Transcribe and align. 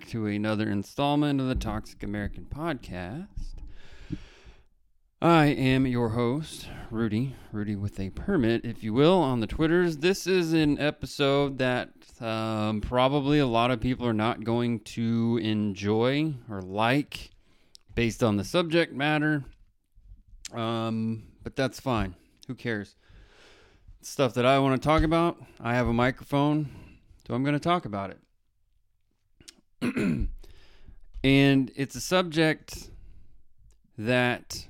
back 0.00 0.08
to 0.08 0.26
another 0.26 0.70
installment 0.70 1.40
of 1.40 1.48
the 1.48 1.54
Toxic 1.54 2.02
American 2.02 2.44
Podcast. 2.44 3.56
I 5.20 5.46
am 5.46 5.86
your 5.86 6.10
host, 6.10 6.68
Rudy, 6.90 7.36
Rudy 7.52 7.76
with 7.76 8.00
a 8.00 8.08
permit, 8.08 8.64
if 8.64 8.82
you 8.82 8.94
will, 8.94 9.18
on 9.18 9.40
the 9.40 9.46
Twitters. 9.46 9.98
This 9.98 10.26
is 10.26 10.54
an 10.54 10.78
episode 10.78 11.58
that 11.58 11.90
um, 12.18 12.80
probably 12.80 13.40
a 13.40 13.46
lot 13.46 13.70
of 13.70 13.80
people 13.80 14.06
are 14.06 14.14
not 14.14 14.42
going 14.42 14.80
to 14.80 15.38
enjoy 15.42 16.32
or 16.48 16.62
like 16.62 17.30
based 17.94 18.22
on 18.22 18.36
the 18.36 18.44
subject 18.44 18.94
matter. 18.94 19.44
Um, 20.54 21.24
but 21.42 21.56
that's 21.56 21.78
fine. 21.78 22.14
Who 22.46 22.54
cares? 22.54 22.94
Stuff 24.00 24.32
that 24.34 24.46
I 24.46 24.60
want 24.60 24.80
to 24.80 24.88
talk 24.88 25.02
about. 25.02 25.36
I 25.60 25.74
have 25.74 25.88
a 25.88 25.92
microphone, 25.92 26.70
so 27.26 27.34
I'm 27.34 27.42
going 27.42 27.52
to 27.52 27.60
talk 27.60 27.84
about 27.84 28.10
it. 28.10 28.18
and 31.22 31.70
it's 31.74 31.94
a 31.94 32.00
subject 32.00 32.90
that 33.96 34.66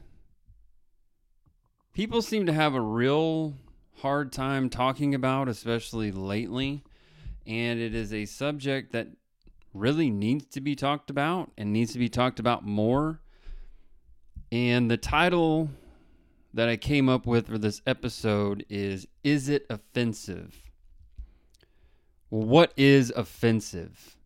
people 1.92 2.22
seem 2.22 2.46
to 2.46 2.52
have 2.52 2.74
a 2.74 2.80
real 2.80 3.54
hard 3.98 4.32
time 4.32 4.70
talking 4.70 5.14
about, 5.14 5.48
especially 5.48 6.12
lately. 6.12 6.82
And 7.46 7.80
it 7.80 7.94
is 7.94 8.12
a 8.12 8.24
subject 8.26 8.92
that 8.92 9.08
really 9.74 10.10
needs 10.10 10.46
to 10.46 10.60
be 10.60 10.74
talked 10.74 11.10
about 11.10 11.50
and 11.56 11.72
needs 11.72 11.92
to 11.92 11.98
be 11.98 12.08
talked 12.08 12.38
about 12.38 12.64
more. 12.64 13.20
And 14.52 14.90
the 14.90 14.96
title 14.96 15.70
that 16.54 16.68
I 16.68 16.76
came 16.76 17.08
up 17.08 17.26
with 17.26 17.46
for 17.46 17.58
this 17.58 17.80
episode 17.86 18.64
is 18.68 19.06
Is 19.22 19.48
It 19.48 19.66
Offensive? 19.70 20.62
What 22.28 22.72
is 22.76 23.12
offensive? 23.14 24.16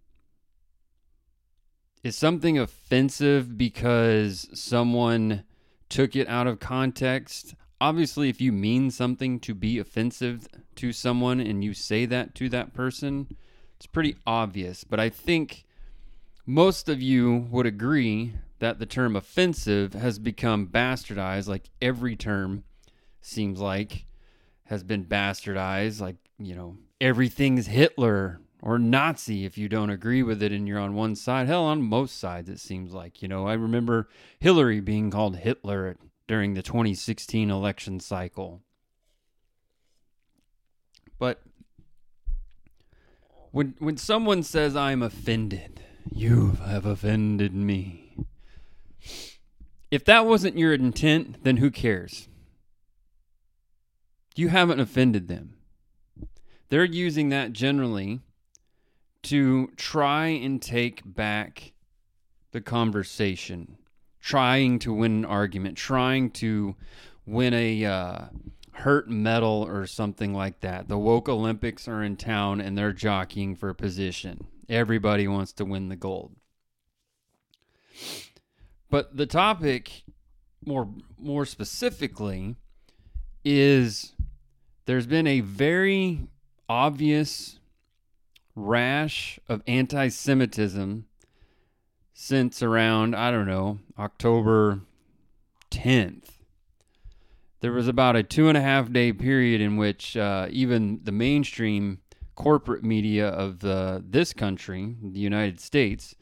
Is 2.04 2.14
something 2.16 2.58
offensive 2.58 3.56
because 3.56 4.46
someone 4.52 5.44
took 5.88 6.14
it 6.14 6.28
out 6.28 6.46
of 6.46 6.60
context? 6.60 7.54
Obviously, 7.80 8.28
if 8.28 8.42
you 8.42 8.52
mean 8.52 8.90
something 8.90 9.40
to 9.40 9.54
be 9.54 9.78
offensive 9.78 10.46
to 10.76 10.92
someone 10.92 11.40
and 11.40 11.64
you 11.64 11.72
say 11.72 12.04
that 12.04 12.34
to 12.34 12.50
that 12.50 12.74
person, 12.74 13.34
it's 13.76 13.86
pretty 13.86 14.16
obvious. 14.26 14.84
But 14.84 15.00
I 15.00 15.08
think 15.08 15.64
most 16.44 16.90
of 16.90 17.00
you 17.00 17.48
would 17.50 17.64
agree 17.64 18.34
that 18.58 18.78
the 18.78 18.84
term 18.84 19.16
offensive 19.16 19.94
has 19.94 20.18
become 20.18 20.66
bastardized, 20.66 21.48
like 21.48 21.70
every 21.80 22.16
term 22.16 22.64
seems 23.22 23.60
like 23.60 24.04
has 24.64 24.82
been 24.82 25.06
bastardized. 25.06 26.02
Like, 26.02 26.16
you 26.38 26.54
know, 26.54 26.76
everything's 27.00 27.66
Hitler 27.66 28.42
or 28.64 28.78
Nazi 28.78 29.44
if 29.44 29.58
you 29.58 29.68
don't 29.68 29.90
agree 29.90 30.22
with 30.22 30.42
it 30.42 30.50
and 30.50 30.66
you're 30.66 30.80
on 30.80 30.94
one 30.94 31.14
side. 31.14 31.46
Hell, 31.46 31.64
on 31.64 31.82
most 31.82 32.18
sides, 32.18 32.48
it 32.48 32.58
seems 32.58 32.94
like. 32.94 33.20
You 33.20 33.28
know, 33.28 33.46
I 33.46 33.52
remember 33.52 34.08
Hillary 34.40 34.80
being 34.80 35.10
called 35.10 35.36
Hitler 35.36 35.96
during 36.26 36.54
the 36.54 36.62
2016 36.62 37.50
election 37.50 38.00
cycle. 38.00 38.62
But 41.18 41.42
when 43.50 43.74
when 43.78 43.98
someone 43.98 44.42
says 44.42 44.74
I'm 44.74 45.02
offended, 45.02 45.82
you 46.10 46.52
have 46.64 46.86
offended 46.86 47.54
me. 47.54 48.16
If 49.90 50.06
that 50.06 50.24
wasn't 50.24 50.58
your 50.58 50.72
intent, 50.72 51.44
then 51.44 51.58
who 51.58 51.70
cares? 51.70 52.28
You 54.34 54.48
haven't 54.48 54.80
offended 54.80 55.28
them. 55.28 55.58
They're 56.70 56.84
using 56.84 57.28
that 57.28 57.52
generally 57.52 58.22
to 59.24 59.68
try 59.76 60.26
and 60.26 60.60
take 60.60 61.02
back 61.04 61.72
the 62.52 62.60
conversation, 62.60 63.76
trying 64.20 64.78
to 64.80 64.92
win 64.92 65.12
an 65.12 65.24
argument, 65.24 65.76
trying 65.76 66.30
to 66.30 66.76
win 67.26 67.52
a 67.54 67.84
uh, 67.84 68.24
hurt 68.72 69.08
medal 69.08 69.66
or 69.68 69.86
something 69.86 70.34
like 70.34 70.60
that. 70.60 70.88
The 70.88 70.98
woke 70.98 71.28
Olympics 71.28 71.88
are 71.88 72.02
in 72.02 72.16
town 72.16 72.60
and 72.60 72.76
they're 72.76 72.92
jockeying 72.92 73.56
for 73.56 73.72
position. 73.74 74.46
Everybody 74.68 75.26
wants 75.28 75.52
to 75.54 75.64
win 75.64 75.88
the 75.88 75.96
gold. 75.96 76.36
But 78.90 79.16
the 79.16 79.26
topic 79.26 80.04
more 80.64 80.88
more 81.18 81.44
specifically 81.44 82.56
is 83.44 84.14
there's 84.86 85.06
been 85.06 85.26
a 85.26 85.40
very 85.40 86.28
obvious 86.68 87.58
rash 88.54 89.38
of 89.48 89.62
anti 89.66 90.08
Semitism 90.08 91.06
since 92.12 92.62
around, 92.62 93.14
I 93.14 93.30
don't 93.30 93.46
know, 93.46 93.80
October 93.98 94.80
10th. 95.70 96.30
There 97.60 97.72
was 97.72 97.88
about 97.88 98.16
a 98.16 98.22
two 98.22 98.48
and 98.48 98.56
a 98.58 98.60
half 98.60 98.92
day 98.92 99.12
period 99.12 99.60
in 99.60 99.76
which 99.76 100.16
uh, 100.16 100.46
even 100.50 101.00
the 101.02 101.12
mainstream 101.12 101.98
corporate 102.34 102.84
media 102.84 103.28
of 103.28 103.64
uh, 103.64 104.00
this 104.04 104.32
country, 104.32 104.96
the 105.02 105.20
United 105.20 105.60
States, 105.60 106.14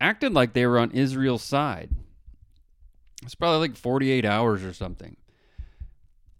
acted 0.00 0.32
like 0.32 0.52
they 0.52 0.66
were 0.66 0.78
on 0.78 0.90
Israel's 0.90 1.42
side. 1.42 1.90
It's 3.22 3.34
probably 3.34 3.68
like 3.68 3.76
48 3.76 4.24
hours 4.24 4.64
or 4.64 4.72
something. 4.72 5.16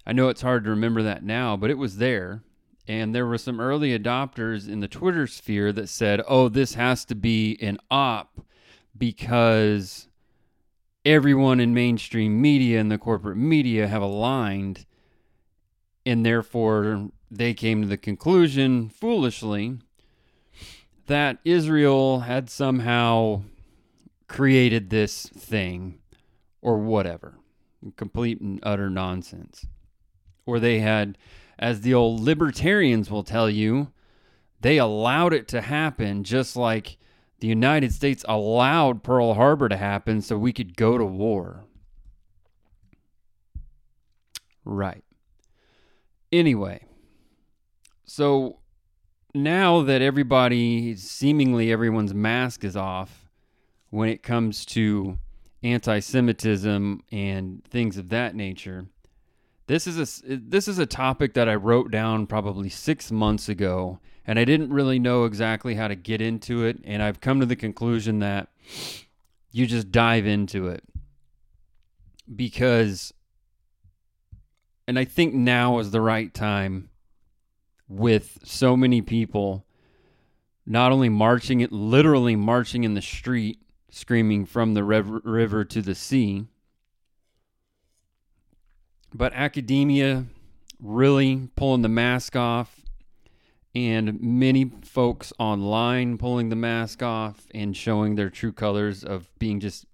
I 0.06 0.12
know 0.12 0.28
it's 0.28 0.43
hard 0.43 0.65
to 0.65 0.71
remember 0.71 1.03
that 1.03 1.25
now, 1.25 1.56
but 1.56 1.71
it 1.71 1.78
was 1.78 1.97
there. 1.97 2.43
And 2.89 3.15
there 3.15 3.27
were 3.27 3.39
some 3.39 3.61
early 3.61 3.99
adopters 3.99 4.69
in 4.69 4.81
the 4.81 4.89
Twitter 4.89 5.27
sphere 5.27 5.73
that 5.73 5.89
said, 5.89 6.23
oh, 6.29 6.49
this 6.49 6.75
has 6.75 7.05
to 7.07 7.15
be 7.15 7.59
an 7.61 7.79
op 7.91 8.41
because 8.97 10.09
everyone 11.05 11.59
in 11.59 11.75
mainstream 11.75 12.41
media 12.41 12.81
and 12.81 12.91
the 12.91 12.99
corporate 12.99 13.37
media 13.37 13.89
have 13.89 14.03
aligned. 14.03 14.87
And 16.05 16.25
therefore, 16.25 17.11
they 17.29 17.55
came 17.55 17.83
to 17.83 17.89
the 17.89 17.97
conclusion, 17.97 18.89
foolishly, 18.89 19.79
that 21.07 21.39
Israel 21.45 22.21
had 22.21 22.49
somehow 22.49 23.43
created 24.29 24.91
this 24.91 25.27
thing 25.27 25.99
or 26.63 26.79
whatever. 26.79 27.35
Complete 27.97 28.41
and 28.41 28.61
utter 28.63 28.91
nonsense. 28.91 29.67
Or 30.45 30.61
they 30.61 30.79
had 30.81 31.19
as 31.59 31.81
the 31.81 31.94
old 31.94 32.21
libertarians 32.21 33.11
will 33.11 33.22
tell 33.22 33.49
you, 33.49 33.93
they 34.61 34.78
allowed 34.78 35.33
it 35.33 35.49
to 35.49 35.61
happen 35.61 36.25
just 36.25 36.56
like 36.56 36.99
the 37.41 37.47
United 37.47 37.93
States 37.93 38.25
allowed 38.28 39.03
Pearl 39.03 39.34
Harbor 39.34 39.69
to 39.69 39.77
happen 39.77 40.22
so 40.22 40.39
we 40.39 40.53
could 40.53 40.77
go 40.77 40.97
to 40.97 41.05
war. 41.05 41.65
Right. 44.65 45.05
Anyway, 46.33 46.84
so 48.05 48.59
now 49.34 49.83
that 49.83 50.03
everybody, 50.03 50.97
seemingly 50.97 51.71
everyone's 51.71 52.15
mask 52.15 52.65
is 52.65 52.77
off 52.77 53.28
when 53.91 54.09
it 54.09 54.23
comes 54.23 54.65
to 54.67 55.19
anti 55.62 56.00
Semitism 56.00 57.03
and 57.12 57.65
things 57.65 57.97
of 57.97 58.08
that 58.08 58.35
nature, 58.35 58.87
this 59.67 59.87
is 59.87 60.23
a 60.23 60.37
this 60.37 60.69
is 60.69 60.79
a 60.79 60.87
topic 60.87 61.35
that 61.35 61.49
I 61.49 61.55
wrote 61.55 61.91
down 61.91 62.27
probably 62.27 62.69
6 62.69 63.13
months 63.13 63.49
ago 63.49 63.99
and 64.27 64.39
I 64.39 64.45
didn't 64.45 64.73
really 64.73 64.99
know 64.99 65.25
exactly 65.25 65.75
how 65.75 65.89
to 65.89 65.95
get 65.95 66.21
into 66.21 66.65
it 66.65 66.79
and 66.85 67.03
I've 67.03 67.21
come 67.21 67.41
to 67.41 67.47
the 67.47 67.57
conclusion 67.57 68.21
that 68.21 68.49
you 69.51 69.67
just 69.67 69.91
dive 69.91 70.27
into 70.27 70.69
it. 70.69 70.85
Because 72.35 73.13
and 74.89 74.99
I 74.99 75.05
think 75.05 75.35
now 75.35 75.79
is 75.79 75.91
the 75.91 76.01
right 76.01 76.33
time 76.33 76.91
with 77.89 78.39
so 78.45 78.77
many 78.77 79.01
people 79.01 79.65
not 80.65 80.91
only 80.91 81.09
marching 81.09 81.61
it 81.61 81.73
literally 81.73 82.35
marching 82.37 82.85
in 82.85 82.95
the 82.95 83.03
street 83.03 83.61
screaming 83.91 84.45
from 84.45 84.75
the 84.75 84.85
river 84.85 85.65
to 85.65 85.81
the 85.81 85.95
sea 85.95 86.47
but 89.17 89.33
academia 89.33 90.27
really 90.81 91.49
pulling 91.57 91.83
the 91.83 91.89
mask 91.89 92.37
off, 92.37 92.83
and 93.75 94.21
many 94.21 94.71
folks 94.83 95.33
online 95.39 96.19
pulling 96.19 96.49
the 96.49 96.57
mask 96.57 97.03
off 97.03 97.47
and 97.55 97.77
showing 97.77 98.15
their 98.15 98.31
true 98.31 98.53
colors 98.53 99.05
of 99.05 99.29
being 99.39 99.61
just 99.61 99.87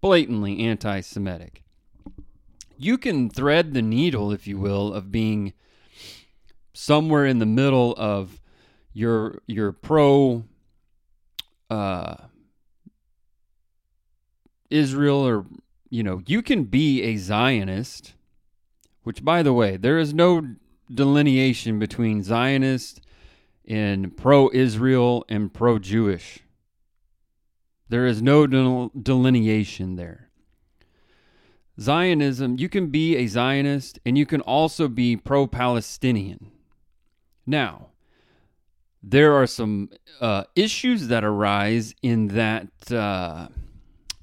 blatantly 0.00 0.60
anti 0.60 1.00
Semitic. 1.00 1.62
You 2.76 2.98
can 2.98 3.30
thread 3.30 3.74
the 3.74 3.82
needle, 3.82 4.32
if 4.32 4.46
you 4.46 4.58
will, 4.58 4.92
of 4.92 5.12
being 5.12 5.52
somewhere 6.72 7.26
in 7.26 7.38
the 7.38 7.46
middle 7.46 7.94
of 7.96 8.40
your 8.92 9.40
your 9.46 9.72
pro 9.72 10.44
uh, 11.70 12.16
Israel 14.70 15.26
or 15.26 15.46
you 15.90 16.02
know 16.02 16.22
you 16.26 16.42
can 16.42 16.64
be 16.64 17.02
a 17.02 17.16
Zionist 17.16 18.14
which, 19.02 19.24
by 19.24 19.42
the 19.42 19.52
way, 19.52 19.76
there 19.76 19.98
is 19.98 20.12
no 20.14 20.46
delineation 20.92 21.78
between 21.78 22.22
Zionist 22.22 23.00
and 23.66 24.16
pro 24.16 24.50
Israel 24.52 25.24
and 25.28 25.52
pro 25.52 25.78
Jewish. 25.78 26.40
There 27.88 28.06
is 28.06 28.22
no 28.22 28.46
delineation 28.46 29.96
there. 29.96 30.30
Zionism, 31.80 32.56
you 32.58 32.68
can 32.68 32.88
be 32.88 33.16
a 33.16 33.26
Zionist 33.26 33.98
and 34.04 34.16
you 34.16 34.26
can 34.26 34.40
also 34.42 34.88
be 34.88 35.16
pro 35.16 35.46
Palestinian. 35.46 36.50
Now, 37.46 37.88
there 39.02 39.34
are 39.34 39.46
some 39.46 39.90
uh, 40.20 40.44
issues 40.54 41.08
that 41.08 41.24
arise 41.24 41.94
in 42.02 42.28
that 42.28 42.68
uh, 42.92 43.48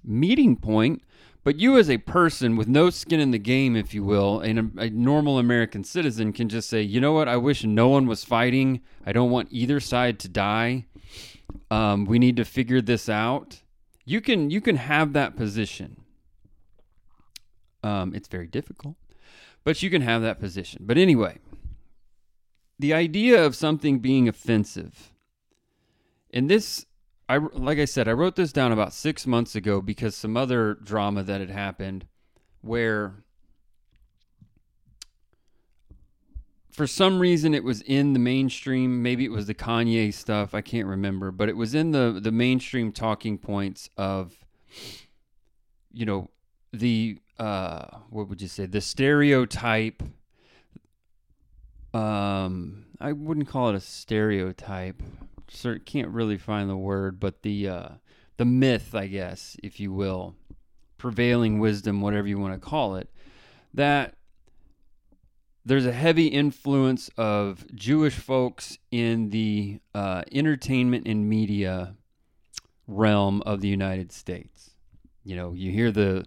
meeting 0.03 0.55
point, 0.55 1.03
but 1.49 1.59
you, 1.59 1.79
as 1.79 1.89
a 1.89 1.97
person 1.97 2.57
with 2.57 2.67
no 2.67 2.91
skin 2.91 3.19
in 3.19 3.31
the 3.31 3.39
game, 3.39 3.75
if 3.75 3.91
you 3.91 4.03
will, 4.03 4.39
and 4.39 4.59
a, 4.77 4.81
a 4.83 4.89
normal 4.91 5.39
American 5.39 5.83
citizen, 5.83 6.31
can 6.31 6.47
just 6.47 6.69
say, 6.69 6.83
you 6.83 7.01
know 7.01 7.11
what, 7.11 7.27
I 7.27 7.37
wish 7.37 7.63
no 7.63 7.87
one 7.87 8.05
was 8.05 8.23
fighting. 8.23 8.81
I 9.03 9.13
don't 9.13 9.31
want 9.31 9.47
either 9.49 9.79
side 9.79 10.19
to 10.19 10.27
die. 10.27 10.85
Um, 11.71 12.05
we 12.05 12.19
need 12.19 12.35
to 12.35 12.45
figure 12.45 12.81
this 12.81 13.09
out. 13.09 13.63
You 14.05 14.21
can 14.21 14.51
you 14.51 14.61
can 14.61 14.75
have 14.75 15.13
that 15.13 15.35
position. 15.35 16.03
Um, 17.81 18.13
it's 18.13 18.27
very 18.27 18.45
difficult, 18.45 18.97
but 19.63 19.81
you 19.81 19.89
can 19.89 20.03
have 20.03 20.21
that 20.21 20.39
position. 20.39 20.83
But 20.85 20.99
anyway, 20.99 21.39
the 22.77 22.93
idea 22.93 23.43
of 23.43 23.55
something 23.55 23.97
being 23.97 24.27
offensive, 24.27 25.13
and 26.31 26.47
this, 26.47 26.85
I 27.29 27.37
like 27.37 27.77
I 27.77 27.85
said, 27.85 28.07
I 28.07 28.13
wrote 28.13 28.35
this 28.35 28.51
down 28.51 28.71
about 28.71 28.91
six 28.91 29.27
months 29.27 29.55
ago 29.55 29.81
because 29.81 30.15
some 30.15 30.35
other 30.35 30.73
drama 30.73 31.21
that 31.21 31.39
had 31.39 31.51
happened, 31.51 32.07
where 32.61 33.23
for 36.71 36.87
some 36.87 37.19
reason 37.19 37.53
it 37.53 37.63
was 37.63 37.81
in 37.81 38.13
the 38.13 38.19
mainstream. 38.19 39.03
Maybe 39.03 39.25
it 39.25 39.31
was 39.31 39.45
the 39.45 39.53
Kanye 39.53 40.11
stuff. 40.11 40.55
I 40.55 40.61
can't 40.61 40.87
remember, 40.87 41.29
but 41.29 41.49
it 41.49 41.55
was 41.55 41.75
in 41.75 41.91
the 41.91 42.19
the 42.19 42.31
mainstream 42.31 42.91
talking 42.91 43.37
points 43.37 43.91
of, 43.95 44.33
you 45.93 46.07
know, 46.07 46.31
the 46.73 47.19
uh, 47.37 47.99
what 48.09 48.27
would 48.27 48.41
you 48.41 48.47
say? 48.47 48.65
The 48.65 48.81
stereotype. 48.81 50.01
Um, 51.93 52.85
I 52.99 53.11
wouldn't 53.11 53.47
call 53.47 53.69
it 53.69 53.75
a 53.75 53.79
stereotype. 53.79 55.03
Sir, 55.51 55.79
can't 55.79 56.09
really 56.09 56.37
find 56.37 56.69
the 56.69 56.77
word, 56.77 57.19
but 57.19 57.41
the 57.41 57.67
uh, 57.67 57.89
the 58.37 58.45
myth, 58.45 58.95
I 58.95 59.07
guess, 59.07 59.57
if 59.63 59.79
you 59.79 59.91
will, 59.91 60.35
prevailing 60.97 61.59
wisdom, 61.59 62.01
whatever 62.01 62.27
you 62.27 62.39
want 62.39 62.53
to 62.53 62.59
call 62.59 62.95
it, 62.95 63.09
that 63.73 64.15
there's 65.65 65.85
a 65.85 65.91
heavy 65.91 66.27
influence 66.27 67.09
of 67.17 67.65
Jewish 67.75 68.15
folks 68.15 68.77
in 68.91 69.29
the 69.29 69.79
uh, 69.93 70.23
entertainment 70.31 71.07
and 71.07 71.29
media 71.29 71.95
realm 72.87 73.41
of 73.45 73.61
the 73.61 73.67
United 73.67 74.11
States. 74.11 74.71
You 75.23 75.35
know, 75.35 75.53
you 75.53 75.71
hear 75.71 75.91
the 75.91 76.25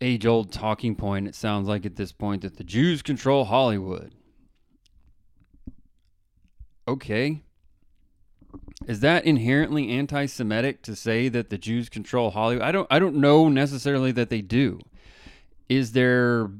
age 0.00 0.26
old 0.26 0.52
talking 0.52 0.94
point, 0.94 1.26
it 1.26 1.34
sounds 1.34 1.68
like 1.68 1.84
at 1.84 1.96
this 1.96 2.12
point, 2.12 2.42
that 2.42 2.56
the 2.56 2.64
Jews 2.64 3.02
control 3.02 3.46
Hollywood. 3.46 4.14
Okay. 6.86 7.42
Is 8.86 9.00
that 9.00 9.24
inherently 9.24 9.90
anti 9.90 10.26
Semitic 10.26 10.82
to 10.82 10.96
say 10.96 11.28
that 11.28 11.50
the 11.50 11.58
Jews 11.58 11.88
control 11.88 12.30
Hollywood? 12.30 12.62
I 12.62 12.72
don't 12.72 12.86
I 12.90 12.98
don't 12.98 13.16
know 13.16 13.48
necessarily 13.48 14.12
that 14.12 14.30
they 14.30 14.40
do. 14.40 14.80
Is 15.68 15.92
there 15.92 16.50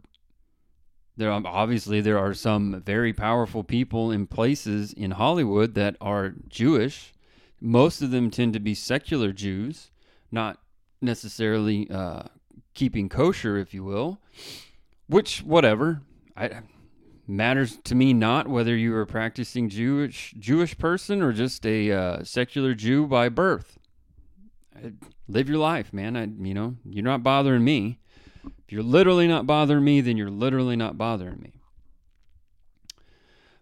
there 1.17 1.33
obviously 1.33 2.01
there 2.01 2.19
are 2.19 2.35
some 2.35 2.83
very 2.85 3.13
powerful 3.13 3.65
people 3.65 4.11
in 4.11 4.27
places 4.27 4.93
in 4.93 5.13
Hollywood 5.13 5.75
that 5.75 5.97
are 6.01 6.35
Jewish. 6.49 7.13
Most 7.61 8.01
of 8.01 8.11
them 8.11 8.31
tend 8.31 8.55
to 8.55 8.61
be 8.61 8.75
secular 8.75 9.33
Jews, 9.33 9.91
not 10.31 10.61
necessarily 11.03 11.91
uh, 11.91 12.23
keeping 12.75 13.09
kosher, 13.09 13.59
if 13.59 13.75
you 13.75 13.85
will. 13.85 14.19
Which, 15.09 15.43
whatever, 15.43 16.01
I 16.37 16.63
matters 17.31 17.79
to 17.85 17.95
me 17.95 18.13
not 18.13 18.49
whether 18.49 18.77
you 18.77 18.95
are 18.95 19.03
a 19.03 19.07
practicing 19.07 19.69
Jewish 19.69 20.35
Jewish 20.39 20.77
person 20.77 21.23
or 21.23 21.33
just 21.33 21.65
a 21.65 21.93
uh, 21.93 22.25
secular 22.25 22.75
Jew 22.75 23.07
by 23.07 23.29
birth. 23.29 23.79
I, 24.77 24.93
live 25.29 25.49
your 25.49 25.59
life, 25.59 25.93
man. 25.93 26.17
I, 26.17 26.25
you 26.45 26.55
know, 26.55 26.77
you're 26.85 27.05
not 27.05 27.23
bothering 27.23 27.65
me. 27.65 27.99
If 28.45 28.73
you're 28.73 28.83
literally 28.83 29.29
not 29.29 29.47
bothering 29.47 29.85
me, 29.85 30.01
then 30.01 30.17
you're 30.17 30.31
literally 30.31 30.77
not 30.77 30.99
bothering 30.99 31.41
me. 31.41 31.53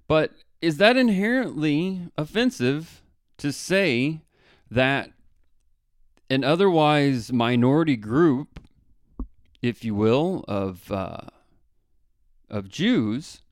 But 0.07 0.33
is 0.63 0.79
that 0.79 0.97
inherently 0.97 2.11
offensive 2.17 3.03
to 3.37 3.53
say 3.53 4.21
that 4.71 5.13
an 6.31 6.45
otherwise 6.45 7.33
minority 7.33 7.97
group, 7.97 8.61
if 9.63 9.85
you 9.85 9.95
will, 9.95 10.45
of 10.49 10.91
uh, 10.91 11.21
of 12.51 12.69
Jews 12.69 13.43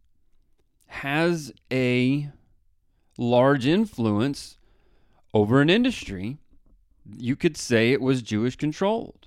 has 0.97 1.53
a 1.73 2.31
large 3.19 3.67
influence 3.67 4.59
over 5.33 5.61
an 5.61 5.71
industry? 5.71 6.39
You 7.17 7.37
could 7.37 7.57
say 7.57 7.93
it 7.93 8.01
was 8.01 8.23
Jewish 8.23 8.57
controlled. 8.57 9.27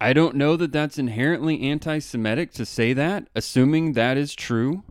I 0.00 0.12
don't 0.12 0.34
know 0.34 0.56
that 0.56 0.72
that's 0.72 0.98
inherently 0.98 1.62
anti 1.62 2.00
Semitic 2.00 2.52
to 2.54 2.66
say 2.66 2.92
that, 2.92 3.28
assuming 3.36 3.92
that 3.92 4.16
is 4.16 4.34
true, 4.34 4.82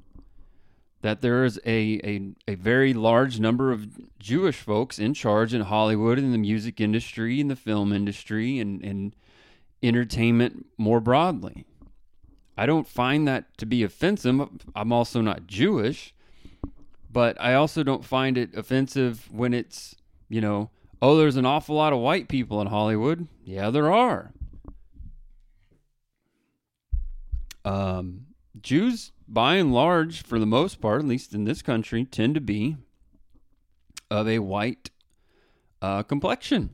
that 1.01 1.21
there 1.21 1.43
is 1.43 1.59
a, 1.65 1.99
a, 2.03 2.33
a 2.47 2.55
very 2.55 2.93
large 2.93 3.39
number 3.39 3.73
of 3.73 3.87
Jewish 4.19 4.61
folks 4.61 4.99
in 4.99 5.13
charge 5.13 5.53
in 5.53 5.61
Hollywood, 5.61 6.17
in 6.17 6.31
the 6.31 6.37
music 6.37 6.79
industry, 6.79 7.41
in 7.41 7.49
the 7.49 7.57
film 7.57 7.91
industry, 7.91 8.59
and, 8.59 8.81
and 8.83 9.15
entertainment 9.83 10.65
more 10.77 11.01
broadly. 11.01 11.65
I 12.61 12.67
don't 12.67 12.87
find 12.87 13.27
that 13.27 13.57
to 13.57 13.65
be 13.65 13.81
offensive. 13.81 14.39
I'm 14.75 14.93
also 14.93 15.19
not 15.19 15.47
Jewish, 15.47 16.13
but 17.11 17.35
I 17.41 17.55
also 17.55 17.81
don't 17.81 18.05
find 18.05 18.37
it 18.37 18.55
offensive 18.55 19.27
when 19.31 19.51
it's, 19.51 19.95
you 20.29 20.41
know, 20.41 20.69
oh, 21.01 21.17
there's 21.17 21.37
an 21.37 21.45
awful 21.47 21.75
lot 21.75 21.91
of 21.91 21.97
white 21.97 22.27
people 22.27 22.61
in 22.61 22.67
Hollywood. 22.67 23.27
Yeah, 23.43 23.71
there 23.71 23.91
are. 23.91 24.33
Um, 27.65 28.27
Jews, 28.61 29.11
by 29.27 29.55
and 29.55 29.73
large, 29.73 30.21
for 30.21 30.37
the 30.37 30.45
most 30.45 30.79
part, 30.79 31.01
at 31.01 31.07
least 31.07 31.33
in 31.33 31.45
this 31.45 31.63
country, 31.63 32.05
tend 32.05 32.35
to 32.35 32.41
be 32.41 32.77
of 34.11 34.27
a 34.27 34.37
white 34.37 34.91
uh, 35.81 36.03
complexion. 36.03 36.69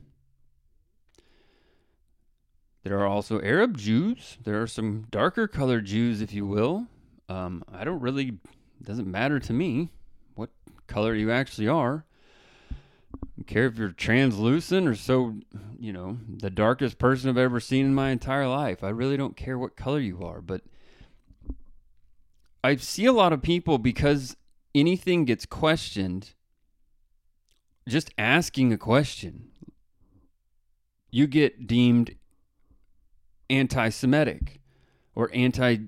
There 2.84 2.98
are 2.98 3.06
also 3.06 3.40
Arab 3.40 3.76
Jews. 3.76 4.38
There 4.44 4.60
are 4.62 4.66
some 4.66 5.06
darker 5.10 5.48
colored 5.48 5.84
Jews, 5.84 6.20
if 6.20 6.32
you 6.32 6.46
will. 6.46 6.86
Um, 7.28 7.62
I 7.72 7.84
don't 7.84 8.00
really, 8.00 8.38
doesn't 8.82 9.06
matter 9.06 9.38
to 9.40 9.52
me 9.52 9.90
what 10.34 10.50
color 10.86 11.14
you 11.14 11.30
actually 11.30 11.68
are. 11.68 12.04
Care 13.46 13.66
if 13.66 13.78
you're 13.78 13.90
translucent 13.90 14.86
or 14.86 14.94
so, 14.94 15.36
you 15.78 15.92
know, 15.92 16.18
the 16.28 16.50
darkest 16.50 16.98
person 16.98 17.30
I've 17.30 17.38
ever 17.38 17.60
seen 17.60 17.86
in 17.86 17.94
my 17.94 18.10
entire 18.10 18.48
life. 18.48 18.82
I 18.82 18.88
really 18.88 19.16
don't 19.16 19.36
care 19.36 19.58
what 19.58 19.76
color 19.76 20.00
you 20.00 20.22
are, 20.22 20.40
but 20.40 20.62
I 22.62 22.76
see 22.76 23.06
a 23.06 23.12
lot 23.12 23.32
of 23.32 23.42
people 23.42 23.78
because 23.78 24.36
anything 24.74 25.24
gets 25.24 25.46
questioned, 25.46 26.34
just 27.88 28.10
asking 28.18 28.72
a 28.72 28.78
question, 28.78 29.48
you 31.10 31.26
get 31.26 31.66
deemed 31.66 32.14
anti 33.50 33.88
Semitic 33.88 34.60
or 35.14 35.30
anti 35.32 35.78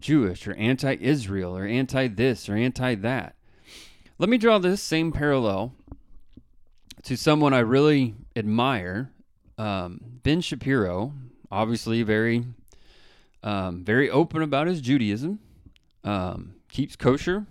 Jewish 0.00 0.46
or 0.46 0.54
anti 0.54 0.96
Israel 1.00 1.56
or 1.56 1.64
anti 1.64 2.08
this 2.08 2.48
or 2.48 2.56
anti 2.56 2.94
that. 2.96 3.36
Let 4.18 4.28
me 4.28 4.38
draw 4.38 4.58
this 4.58 4.82
same 4.82 5.12
parallel 5.12 5.74
to 7.04 7.16
someone 7.16 7.52
I 7.52 7.60
really 7.60 8.14
admire, 8.36 9.10
um, 9.58 10.00
Ben 10.22 10.40
Shapiro. 10.40 11.12
Obviously, 11.50 12.02
very, 12.02 12.46
um, 13.42 13.84
very 13.84 14.08
open 14.08 14.42
about 14.42 14.66
his 14.66 14.80
Judaism 14.80 15.38
um, 16.04 16.54
keeps 16.68 16.96
kosher, 16.96 17.46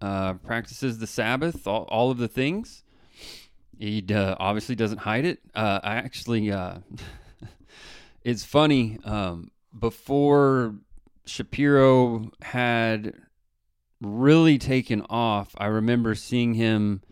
uh, 0.00 0.34
practices 0.34 0.98
the 0.98 1.06
Sabbath, 1.06 1.66
all, 1.66 1.84
all 1.88 2.10
of 2.10 2.18
the 2.18 2.28
things. 2.28 2.84
He 3.78 4.04
uh, 4.14 4.36
obviously 4.38 4.74
doesn't 4.74 4.98
hide 4.98 5.24
it. 5.24 5.40
Uh, 5.54 5.80
I 5.82 5.96
actually, 5.96 6.50
uh, 6.50 6.78
it's 8.24 8.44
funny. 8.44 8.98
Um, 9.04 9.50
before 9.78 10.74
Shapiro 11.26 12.30
had 12.42 13.12
really 14.00 14.58
taken 14.58 15.02
off, 15.10 15.54
I 15.58 15.66
remember 15.66 16.14
seeing 16.14 16.54
him, 16.54 17.02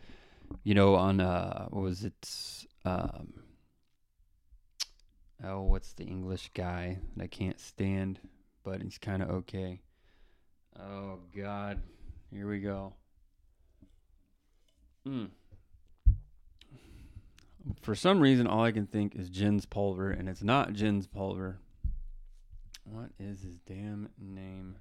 you 0.64 0.74
know, 0.74 0.94
on 0.94 1.20
uh, 1.20 1.66
what 1.68 1.82
was 1.82 2.04
it? 2.04 2.66
Um, 2.84 3.34
oh, 5.44 5.62
what's 5.62 5.92
the 5.92 6.04
English 6.04 6.50
guy 6.54 6.98
that 7.16 7.24
I 7.24 7.26
can't 7.26 7.60
stand, 7.60 8.18
but 8.64 8.82
he's 8.82 8.98
kind 8.98 9.22
of 9.22 9.30
okay. 9.30 9.82
Oh 10.80 11.18
God, 11.36 11.82
Here 12.30 12.48
we 12.48 12.60
go. 12.60 12.94
Mm. 15.06 15.28
For 17.80 17.94
some 17.94 18.20
reason, 18.20 18.46
all 18.46 18.64
I 18.64 18.72
can 18.72 18.86
think 18.86 19.14
is 19.14 19.28
Jens 19.28 19.66
Pulver, 19.66 20.10
and 20.10 20.28
it's 20.28 20.42
not 20.42 20.72
Jens 20.72 21.06
Pulver. 21.06 21.58
What 22.84 23.10
is 23.18 23.42
his 23.42 23.58
damn 23.58 24.08
name? 24.18 24.76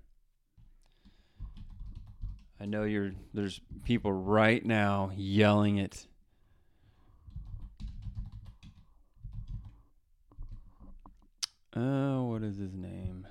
I 2.60 2.66
know 2.66 2.84
you're. 2.84 3.12
There's 3.34 3.62
people 3.86 4.12
right 4.12 4.66
now 4.66 5.12
yelling 5.16 5.78
it. 5.78 6.08
Oh, 11.76 12.24
what 12.24 12.44
is 12.44 12.58
his 12.58 12.76
name? 12.76 13.26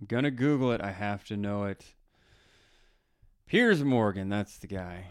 I'm 0.00 0.06
gonna 0.06 0.30
Google 0.30 0.72
it. 0.72 0.80
I 0.80 0.90
have 0.90 1.24
to 1.24 1.36
know 1.36 1.64
it. 1.64 1.94
Piers 3.46 3.84
Morgan, 3.84 4.28
that's 4.28 4.58
the 4.58 4.66
guy. 4.66 5.06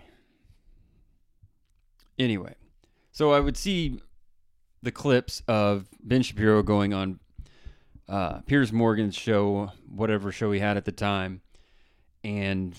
Anyway, 2.21 2.53
so 3.11 3.31
I 3.31 3.39
would 3.39 3.57
see 3.57 3.99
the 4.83 4.91
clips 4.91 5.41
of 5.47 5.87
Ben 6.03 6.21
Shapiro 6.21 6.61
going 6.61 6.93
on 6.93 7.19
uh, 8.07 8.41
Piers 8.41 8.71
Morgan's 8.71 9.15
show, 9.15 9.71
whatever 9.89 10.31
show 10.31 10.51
he 10.51 10.59
had 10.59 10.77
at 10.77 10.85
the 10.85 10.91
time, 10.91 11.41
and 12.23 12.75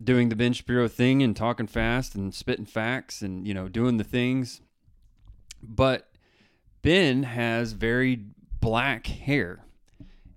doing 0.00 0.28
the 0.28 0.36
Ben 0.36 0.52
Shapiro 0.52 0.86
thing 0.86 1.24
and 1.24 1.34
talking 1.34 1.66
fast 1.66 2.14
and 2.14 2.32
spitting 2.32 2.66
facts 2.66 3.20
and 3.20 3.48
you 3.48 3.52
know 3.52 3.68
doing 3.68 3.96
the 3.96 4.04
things. 4.04 4.60
But 5.60 6.08
Ben 6.82 7.24
has 7.24 7.72
very 7.72 8.26
black 8.60 9.08
hair, 9.08 9.64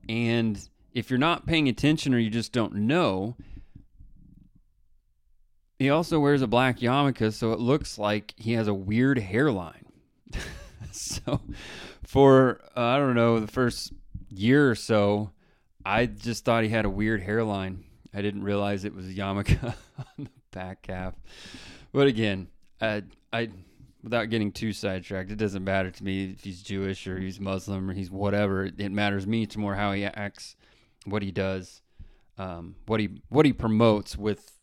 and 0.10 0.68
if 0.94 1.12
you're 1.12 1.20
not 1.20 1.46
paying 1.46 1.70
attention 1.70 2.12
or 2.12 2.18
you 2.18 2.32
just 2.32 2.52
don't 2.52 2.74
know, 2.74 3.36
he 5.78 5.90
also 5.90 6.20
wears 6.20 6.42
a 6.42 6.48
black 6.48 6.80
yarmulke, 6.80 7.34
so 7.34 7.52
it 7.52 7.60
looks 7.60 7.98
like 7.98 8.34
he 8.38 8.54
has 8.54 8.68
a 8.68 8.74
weird 8.74 9.20
hairline. 9.20 9.86
so, 10.92 11.42
for 12.04 12.62
uh, 12.76 12.82
I 12.82 12.98
don't 12.98 13.16
know 13.16 13.40
the 13.40 13.48
first 13.48 13.94
year 14.30 14.70
or 14.70 14.76
so, 14.76 15.32
I 15.86 16.06
just 16.06 16.46
thought 16.46 16.64
he 16.64 16.70
had 16.70 16.86
a 16.86 16.90
weird 16.90 17.22
hairline. 17.22 17.84
I 18.14 18.22
didn't 18.22 18.44
realize 18.44 18.86
it 18.86 18.96
was 18.96 19.08
a 19.08 19.14
yarmulke 19.14 19.62
on 19.98 20.06
the 20.18 20.30
back 20.52 20.86
half. 20.88 21.16
But 21.92 22.08
again, 22.08 22.48
I, 22.82 23.04
I 23.34 23.50
without 24.02 24.30
getting 24.30 24.52
too 24.52 24.72
sidetracked, 24.72 25.32
it 25.32 25.38
doesn't 25.38 25.64
matter 25.64 25.92
to 25.92 26.04
me 26.04 26.32
if 26.32 26.44
he's 26.44 26.62
Jewish 26.62 27.06
or 27.08 27.20
he's 27.20 27.40
Muslim 27.40 27.90
or 27.90 27.94
he's 27.94 28.10
whatever. 28.10 28.66
It 28.66 28.92
matters 28.92 29.28
me 29.28 29.46
to 29.48 29.60
more 29.60 29.76
how 29.76 29.92
he 29.92 30.06
acts, 30.06 30.56
what 31.06 31.22
he 31.22 31.32
does, 31.32 31.82
um, 32.38 32.76
what 32.86 33.02
he 33.02 33.10
what 33.30 33.46
he 33.46 33.52
promotes 33.52 34.18
with 34.18 34.54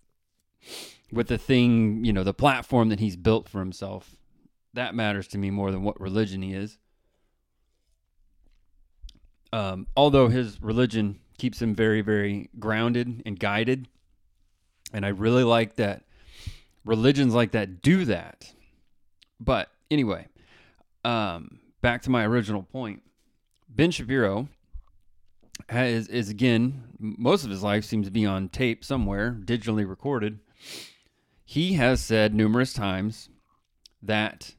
with 1.12 1.28
the 1.28 1.38
thing, 1.38 2.04
you 2.04 2.12
know, 2.12 2.24
the 2.24 2.34
platform 2.34 2.88
that 2.88 2.98
he's 2.98 3.16
built 3.16 3.48
for 3.48 3.58
himself. 3.58 4.16
That 4.72 4.94
matters 4.94 5.28
to 5.28 5.38
me 5.38 5.50
more 5.50 5.70
than 5.70 5.82
what 5.82 6.00
religion 6.00 6.40
he 6.40 6.54
is. 6.54 6.78
Um, 9.52 9.86
although 9.94 10.28
his 10.28 10.60
religion 10.62 11.20
keeps 11.36 11.60
him 11.60 11.74
very, 11.74 12.00
very 12.00 12.48
grounded 12.58 13.22
and 13.26 13.38
guided. 13.38 13.88
And 14.94 15.04
I 15.04 15.10
really 15.10 15.44
like 15.44 15.76
that 15.76 16.04
religions 16.84 17.34
like 17.34 17.52
that 17.52 17.82
do 17.82 18.06
that. 18.06 18.50
But 19.38 19.68
anyway, 19.90 20.28
um, 21.04 21.60
back 21.82 22.02
to 22.02 22.10
my 22.10 22.24
original 22.24 22.62
point. 22.62 23.02
Ben 23.68 23.90
Shapiro 23.90 24.48
has, 25.68 26.08
is 26.08 26.30
again, 26.30 26.84
most 26.98 27.44
of 27.44 27.50
his 27.50 27.62
life 27.62 27.84
seems 27.84 28.06
to 28.06 28.12
be 28.12 28.24
on 28.24 28.48
tape 28.48 28.82
somewhere, 28.84 29.36
digitally 29.44 29.86
recorded 29.86 30.38
he 31.44 31.74
has 31.74 32.00
said 32.00 32.34
numerous 32.34 32.72
times 32.72 33.28
that 34.02 34.54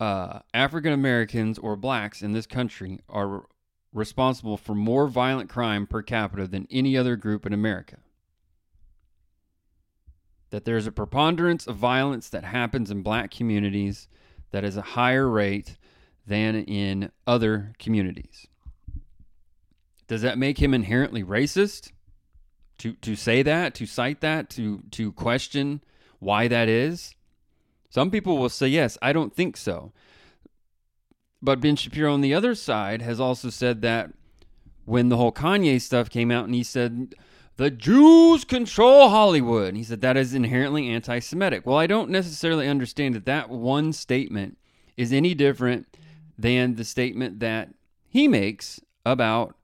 uh, 0.00 0.40
African 0.52 0.92
Americans 0.92 1.58
or 1.58 1.76
blacks 1.76 2.22
in 2.22 2.32
this 2.32 2.46
country 2.46 3.00
are 3.08 3.44
responsible 3.92 4.56
for 4.56 4.74
more 4.74 5.06
violent 5.06 5.48
crime 5.48 5.86
per 5.86 6.02
capita 6.02 6.46
than 6.46 6.66
any 6.70 6.96
other 6.96 7.14
group 7.14 7.46
in 7.46 7.52
America. 7.52 7.98
That 10.50 10.64
there's 10.64 10.86
a 10.86 10.92
preponderance 10.92 11.66
of 11.66 11.76
violence 11.76 12.28
that 12.30 12.44
happens 12.44 12.90
in 12.90 13.02
black 13.02 13.30
communities 13.30 14.08
that 14.50 14.64
is 14.64 14.76
a 14.76 14.82
higher 14.82 15.28
rate 15.28 15.78
than 16.26 16.56
in 16.56 17.10
other 17.26 17.72
communities. 17.78 18.46
Does 20.08 20.22
that 20.22 20.38
make 20.38 20.60
him 20.60 20.74
inherently 20.74 21.22
racist? 21.22 21.92
To 22.78 22.92
to 22.94 23.16
say 23.16 23.42
that, 23.42 23.74
to 23.74 23.86
cite 23.86 24.20
that, 24.20 24.50
to 24.50 24.82
to 24.90 25.12
question 25.12 25.82
why 26.18 26.48
that 26.48 26.68
is? 26.68 27.14
Some 27.90 28.10
people 28.10 28.38
will 28.38 28.48
say 28.48 28.68
yes, 28.68 28.96
I 29.02 29.12
don't 29.12 29.34
think 29.34 29.56
so. 29.56 29.92
But 31.42 31.60
Ben 31.60 31.76
Shapiro 31.76 32.14
on 32.14 32.20
the 32.20 32.34
other 32.34 32.54
side 32.54 33.02
has 33.02 33.20
also 33.20 33.50
said 33.50 33.82
that 33.82 34.12
when 34.84 35.08
the 35.08 35.16
whole 35.16 35.32
Kanye 35.32 35.80
stuff 35.80 36.08
came 36.08 36.30
out 36.30 36.44
and 36.44 36.54
he 36.54 36.62
said 36.62 37.14
the 37.56 37.70
Jews 37.70 38.44
control 38.44 39.08
Hollywood. 39.08 39.68
And 39.68 39.76
he 39.76 39.84
said 39.84 40.00
that 40.00 40.16
is 40.16 40.34
inherently 40.34 40.88
anti 40.88 41.18
Semitic. 41.18 41.66
Well, 41.66 41.76
I 41.76 41.86
don't 41.86 42.10
necessarily 42.10 42.68
understand 42.68 43.14
that 43.14 43.26
that 43.26 43.50
one 43.50 43.92
statement 43.92 44.58
is 44.96 45.12
any 45.12 45.34
different 45.34 45.96
than 46.38 46.76
the 46.76 46.84
statement 46.84 47.40
that 47.40 47.70
he 48.08 48.28
makes 48.28 48.80
about 49.04 49.54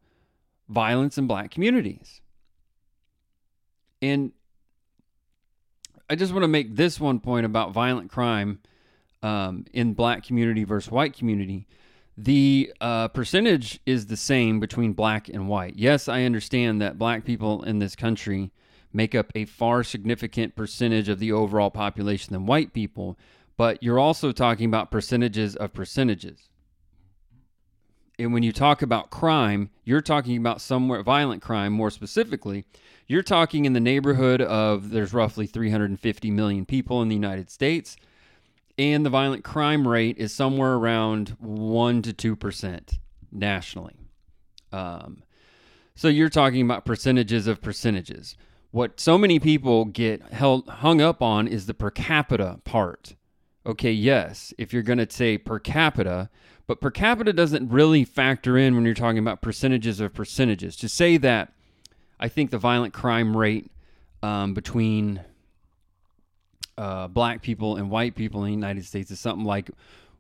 violence 0.69 1.19
in 1.19 1.27
black 1.27 1.51
communities. 1.51 2.21
And 4.01 4.33
I 6.09 6.15
just 6.15 6.33
want 6.33 6.45
to 6.45 6.49
make 6.49 6.77
this 6.77 6.99
one 7.01 7.21
point 7.21 7.47
about 7.47 7.73
violent 7.73 8.11
crime 8.11 8.61
um, 9.23 9.67
in 9.73 9.95
black 9.95 10.25
community 10.25 10.65
versus 10.65 10.91
white 10.91 11.17
community. 11.17 11.67
The 12.17 12.73
uh, 12.81 13.09
percentage 13.09 13.79
is 13.87 14.07
the 14.07 14.17
same 14.17 14.59
between 14.59 14.93
black 14.93 15.29
and 15.29 15.49
white. 15.49 15.77
Yes, 15.77 16.09
I 16.09 16.25
understand 16.25 16.81
that 16.81 16.99
black 16.99 17.25
people 17.25 17.63
in 17.63 17.79
this 17.79 17.95
country 17.95 18.51
make 18.93 19.15
up 19.15 19.31
a 19.35 19.45
far 19.45 19.85
significant 19.85 20.57
percentage 20.57 21.09
of 21.09 21.19
the 21.19 21.31
overall 21.31 21.71
population 21.71 22.33
than 22.33 22.47
white 22.47 22.73
people, 22.73 23.19
but 23.57 23.83
you're 23.83 23.99
also 23.99 24.33
talking 24.33 24.67
about 24.67 24.91
percentages 24.91 25.55
of 25.57 25.73
percentages. 25.73 26.49
And 28.19 28.33
when 28.33 28.43
you 28.43 28.53
talk 28.53 28.83
about 28.83 29.11
crime, 29.11 29.71
you're 29.85 30.01
talking 30.01 30.37
about 30.37 30.61
somewhere 30.61 31.03
violent 31.03 31.41
crime 31.41 31.73
more 31.73 31.91
specifically. 31.91 32.65
You're 33.11 33.23
talking 33.23 33.65
in 33.65 33.73
the 33.73 33.81
neighborhood 33.81 34.43
of 34.43 34.91
there's 34.91 35.15
roughly 35.15 35.47
350 35.47 36.31
million 36.31 36.67
people 36.67 37.01
in 37.01 37.09
the 37.09 37.15
United 37.15 37.49
States, 37.49 37.97
and 38.77 39.05
the 39.05 39.11
violent 39.11 39.45
crime 39.45 39.89
rate 39.89 40.19
is 40.19 40.35
somewhere 40.35 40.75
around 40.75 41.31
1 41.41 42.03
to 42.03 42.37
2% 42.37 42.99
nationally. 43.33 43.97
Um, 44.73 45.23
so 45.95 46.09
you're 46.09 46.29
talking 46.29 46.61
about 46.61 46.85
percentages 46.85 47.47
of 47.47 47.63
percentages. 47.63 48.37
What 48.73 49.01
so 49.01 49.17
many 49.17 49.39
people 49.39 49.87
get 49.87 50.21
held, 50.31 50.69
hung 50.69 51.01
up 51.01 51.23
on 51.23 51.49
is 51.49 51.65
the 51.65 51.73
per 51.73 51.91
capita 51.91 52.61
part. 52.65 53.17
Okay, 53.65 53.91
yes, 53.91 54.53
if 54.59 54.75
you're 54.75 54.83
going 54.83 54.99
to 54.99 55.11
say 55.11 55.39
per 55.39 55.59
capita, 55.59 56.29
but 56.67 56.83
per 56.83 56.91
capita 56.91 57.33
doesn't 57.33 57.71
really 57.71 58.05
factor 58.05 58.59
in 58.59 58.75
when 58.75 58.85
you're 58.85 58.93
talking 58.93 59.19
about 59.19 59.41
percentages 59.41 59.99
of 59.99 60.13
percentages. 60.13 60.77
To 60.77 60.91
say 60.91 61.17
that 61.17 61.55
I 62.21 62.29
think 62.29 62.51
the 62.51 62.59
violent 62.59 62.93
crime 62.93 63.37
rate 63.37 63.71
um, 64.23 64.55
between 64.55 65.23
uh, 66.77 67.09
black 67.09 67.43
people 67.43 67.77
and 67.77 67.91
white 67.91 68.15
people 68.15 68.45
in 68.45 68.47
the 68.47 68.55
United 68.55 68.85
States 68.85 69.11
is 69.11 69.21
something 69.21 69.45
like 69.45 69.71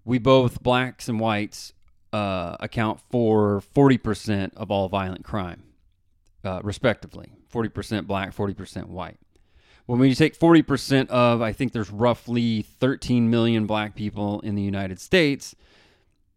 we 0.05 0.19
both, 0.19 0.63
blacks 0.63 1.09
and 1.09 1.21
whites, 1.21 1.73
uh, 2.13 2.57
account 2.61 3.01
for 3.11 3.63
40% 3.75 4.55
of 4.57 4.71
all 4.71 4.89
violent 4.89 5.25
crime, 5.25 5.63
uh, 6.45 6.61
respectively. 6.63 7.33
40% 7.53 8.07
black, 8.07 8.35
40% 8.35 8.87
white. 8.87 9.19
When 9.87 10.03
you 10.03 10.15
take 10.15 10.39
40% 10.39 11.09
of, 11.09 11.41
I 11.41 11.53
think 11.53 11.73
there's 11.73 11.91
roughly 11.91 12.63
13 12.63 13.31
million 13.31 13.67
black 13.67 13.95
people 13.95 14.41
in 14.41 14.55
the 14.55 14.63
United 14.63 15.01
States, 15.01 15.55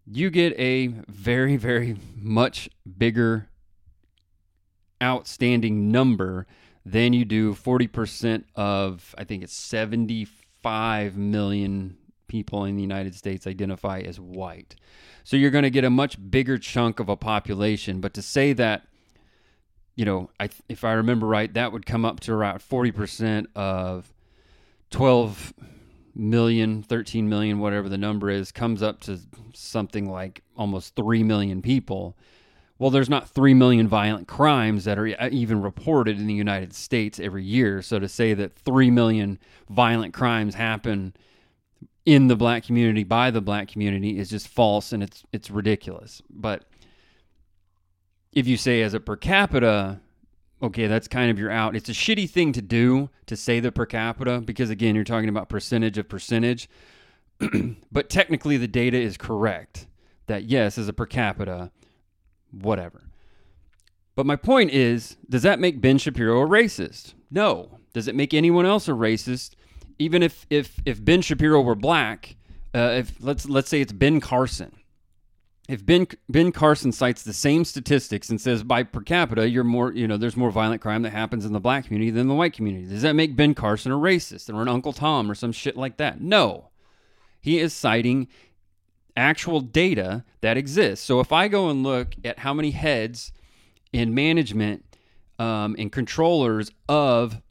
you 0.06 0.30
get 0.30 0.58
a 0.58 0.88
very, 0.88 1.58
very 1.58 1.98
much 2.16 2.70
bigger 2.98 3.50
outstanding 5.02 5.92
number 5.92 6.46
then 6.86 7.14
you 7.14 7.26
do 7.26 7.54
40% 7.54 8.44
of, 8.56 9.14
I 9.18 9.24
think 9.24 9.44
it's 9.44 9.54
75 9.54 11.18
million 11.18 11.98
people 12.28 12.66
in 12.66 12.76
the 12.76 12.82
United 12.82 13.14
States 13.16 13.46
identify 13.46 14.00
as 14.00 14.20
white. 14.20 14.76
So 15.24 15.38
you're 15.38 15.52
going 15.52 15.64
to 15.64 15.70
get 15.70 15.84
a 15.84 15.90
much 15.90 16.18
bigger 16.32 16.58
chunk 16.58 17.00
of 17.00 17.10
a 17.10 17.16
population. 17.16 18.02
But 18.02 18.14
to 18.16 18.22
say 18.22 18.54
that, 18.54 18.88
you 19.96 20.06
know, 20.06 20.30
I, 20.40 20.50
if 20.70 20.84
I 20.84 20.94
remember 20.94 21.28
right, 21.28 21.54
that 21.54 21.72
would 21.72 21.86
come 21.86 22.06
up 22.06 22.20
to 22.22 22.34
around 22.34 22.60
40% 22.60 23.48
of 23.56 24.12
12 24.90 25.54
million, 26.16 26.82
13 26.82 27.30
million, 27.30 27.60
whatever 27.60 27.90
the 27.90 27.98
number 27.98 28.30
is, 28.30 28.52
comes 28.52 28.82
up 28.82 29.02
to 29.02 29.20
something 29.54 30.10
like 30.10 30.42
almost 30.58 30.96
3 30.96 31.22
million 31.24 31.62
people 31.62 32.18
well, 32.82 32.90
there's 32.90 33.12
not 33.12 33.30
3 33.30 33.54
million 33.54 33.88
violent 33.88 34.28
crimes 34.28 34.86
that 34.86 34.98
are 34.98 35.06
e- 35.06 35.16
even 35.30 35.62
reported 35.62 36.20
in 36.20 36.26
the 36.26 36.34
United 36.34 36.74
States 36.74 37.20
every 37.20 37.44
year. 37.44 37.84
So 37.84 38.00
to 38.00 38.10
say 38.10 38.34
that 38.34 38.56
3 38.56 38.90
million 38.90 39.38
violent 39.70 40.16
crimes 40.16 40.56
happen 40.56 41.14
in 42.08 42.26
the 42.26 42.36
black 42.36 42.66
community 42.66 43.04
by 43.04 43.30
the 43.30 43.40
black 43.40 43.68
community 43.68 44.18
is 44.18 44.32
just 44.32 44.48
false 44.48 44.94
and 44.94 45.04
it's 45.04 45.24
it's 45.32 45.52
ridiculous. 45.52 46.24
But 46.28 46.66
if 48.34 48.48
you 48.48 48.58
say 48.58 48.82
as 48.82 48.96
a 48.96 49.00
per 49.00 49.16
capita, 49.16 50.00
okay, 50.64 50.88
that's 50.88 51.08
kind 51.08 51.30
of 51.30 51.38
your 51.38 51.52
out. 51.52 51.76
It's 51.76 51.90
a 51.90 51.94
shitty 51.94 52.32
thing 52.32 52.52
to 52.54 52.64
do 52.64 53.12
to 53.28 53.38
say 53.38 53.60
the 53.60 53.72
per 53.72 53.86
capita 53.86 54.42
because 54.42 54.72
again, 54.72 54.96
you're 54.96 55.04
talking 55.04 55.30
about 55.30 55.50
percentage 55.50 56.00
of 56.00 56.10
percentage. 56.10 56.68
but 57.92 58.10
technically 58.10 58.58
the 58.58 58.68
data 58.68 58.98
is 58.98 59.18
correct 59.18 59.86
that 60.26 60.46
yes, 60.46 60.80
as 60.80 60.88
a 60.88 60.94
per 60.94 61.06
capita, 61.06 61.70
whatever. 62.52 63.04
But 64.16 64.26
my 64.26 64.36
point 64.36 64.72
is, 64.72 65.18
does 65.30 65.44
that 65.44 65.60
make 65.60 65.82
Ben 65.82 65.98
Shapiro 65.98 66.42
a 66.42 66.48
racist? 66.48 67.14
No. 67.30 67.80
Does 67.94 68.08
it 68.08 68.16
make 68.16 68.34
anyone 68.34 68.66
else 68.66 68.88
a 68.88 68.92
racist? 68.92 69.56
Even 70.00 70.24
if 70.24 70.46
if 70.50 70.80
if 70.86 71.04
Ben 71.04 71.22
Shapiro 71.22 71.62
were 71.62 71.76
black, 71.76 72.36
uh, 72.74 72.96
if 72.98 73.14
let's 73.20 73.48
let's 73.48 73.70
say 73.70 73.82
it's 73.82 73.94
Ben 73.94 74.20
Carson. 74.20 74.76
If 75.70 75.86
Ben 75.86 76.08
Ben 76.30 76.52
Carson 76.52 76.92
cites 76.92 77.24
the 77.24 77.34
same 77.34 77.64
statistics 77.66 78.30
and 78.30 78.42
says 78.42 78.64
by 78.64 78.84
per 78.84 79.02
capita 79.02 79.48
you're 79.48 79.64
more 79.64 79.94
you 79.94 80.08
know 80.08 80.18
there's 80.18 80.38
more 80.38 80.52
violent 80.52 80.82
crime 80.82 81.04
that 81.04 81.12
happens 81.12 81.46
in 81.46 81.54
the 81.54 81.60
black 81.60 81.86
community 81.86 82.12
than 82.12 82.28
the 82.28 82.34
white 82.34 82.54
community, 82.54 82.88
does 82.88 83.04
that 83.04 83.16
make 83.16 83.36
Ben 83.36 83.54
Carson 83.54 83.92
a 83.92 83.96
racist 83.96 84.54
or 84.54 84.62
an 84.62 84.68
Uncle 84.68 84.94
Tom 84.94 85.30
or 85.30 85.36
some 85.36 85.52
shit 85.52 85.78
like 85.78 85.98
that? 85.98 86.20
No. 86.20 86.70
He 87.40 87.60
is 87.60 87.74
citing 87.74 88.28
actual 89.16 89.62
data 89.62 90.24
that 90.42 90.58
exists. 90.58 91.06
So 91.06 91.20
if 91.20 91.32
I 91.32 91.48
go 91.48 91.70
and 91.70 91.84
look 91.84 92.16
at 92.24 92.40
how 92.40 92.54
many 92.54 92.72
heads 92.72 93.32
in 93.92 94.14
management 94.14 94.86
um, 95.40 95.76
and 95.78 95.92
controllers 95.92 96.72
of 96.88 97.42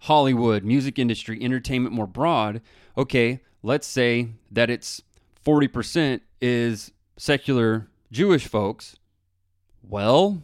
Hollywood, 0.00 0.64
music 0.64 0.98
industry, 0.98 1.42
entertainment 1.42 1.94
more 1.94 2.06
broad, 2.06 2.62
okay, 2.96 3.40
let's 3.62 3.86
say 3.86 4.28
that 4.50 4.70
it's 4.70 5.02
40% 5.44 6.20
is 6.40 6.92
secular 7.16 7.88
Jewish 8.10 8.46
folks. 8.46 8.96
Well, 9.82 10.42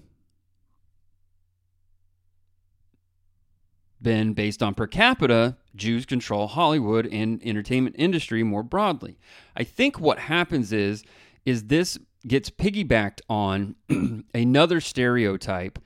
then 4.02 4.32
based 4.32 4.62
on 4.62 4.74
per 4.74 4.86
capita, 4.86 5.56
Jews 5.74 6.04
control 6.04 6.48
Hollywood 6.48 7.06
and 7.06 7.40
entertainment 7.44 7.96
industry 7.98 8.42
more 8.42 8.62
broadly. 8.62 9.18
I 9.56 9.64
think 9.64 9.98
what 10.00 10.18
happens 10.18 10.72
is 10.72 11.04
is 11.44 11.64
this 11.64 11.98
gets 12.26 12.50
piggybacked 12.50 13.20
on 13.28 13.74
another 14.34 14.80
stereotype 14.80 15.78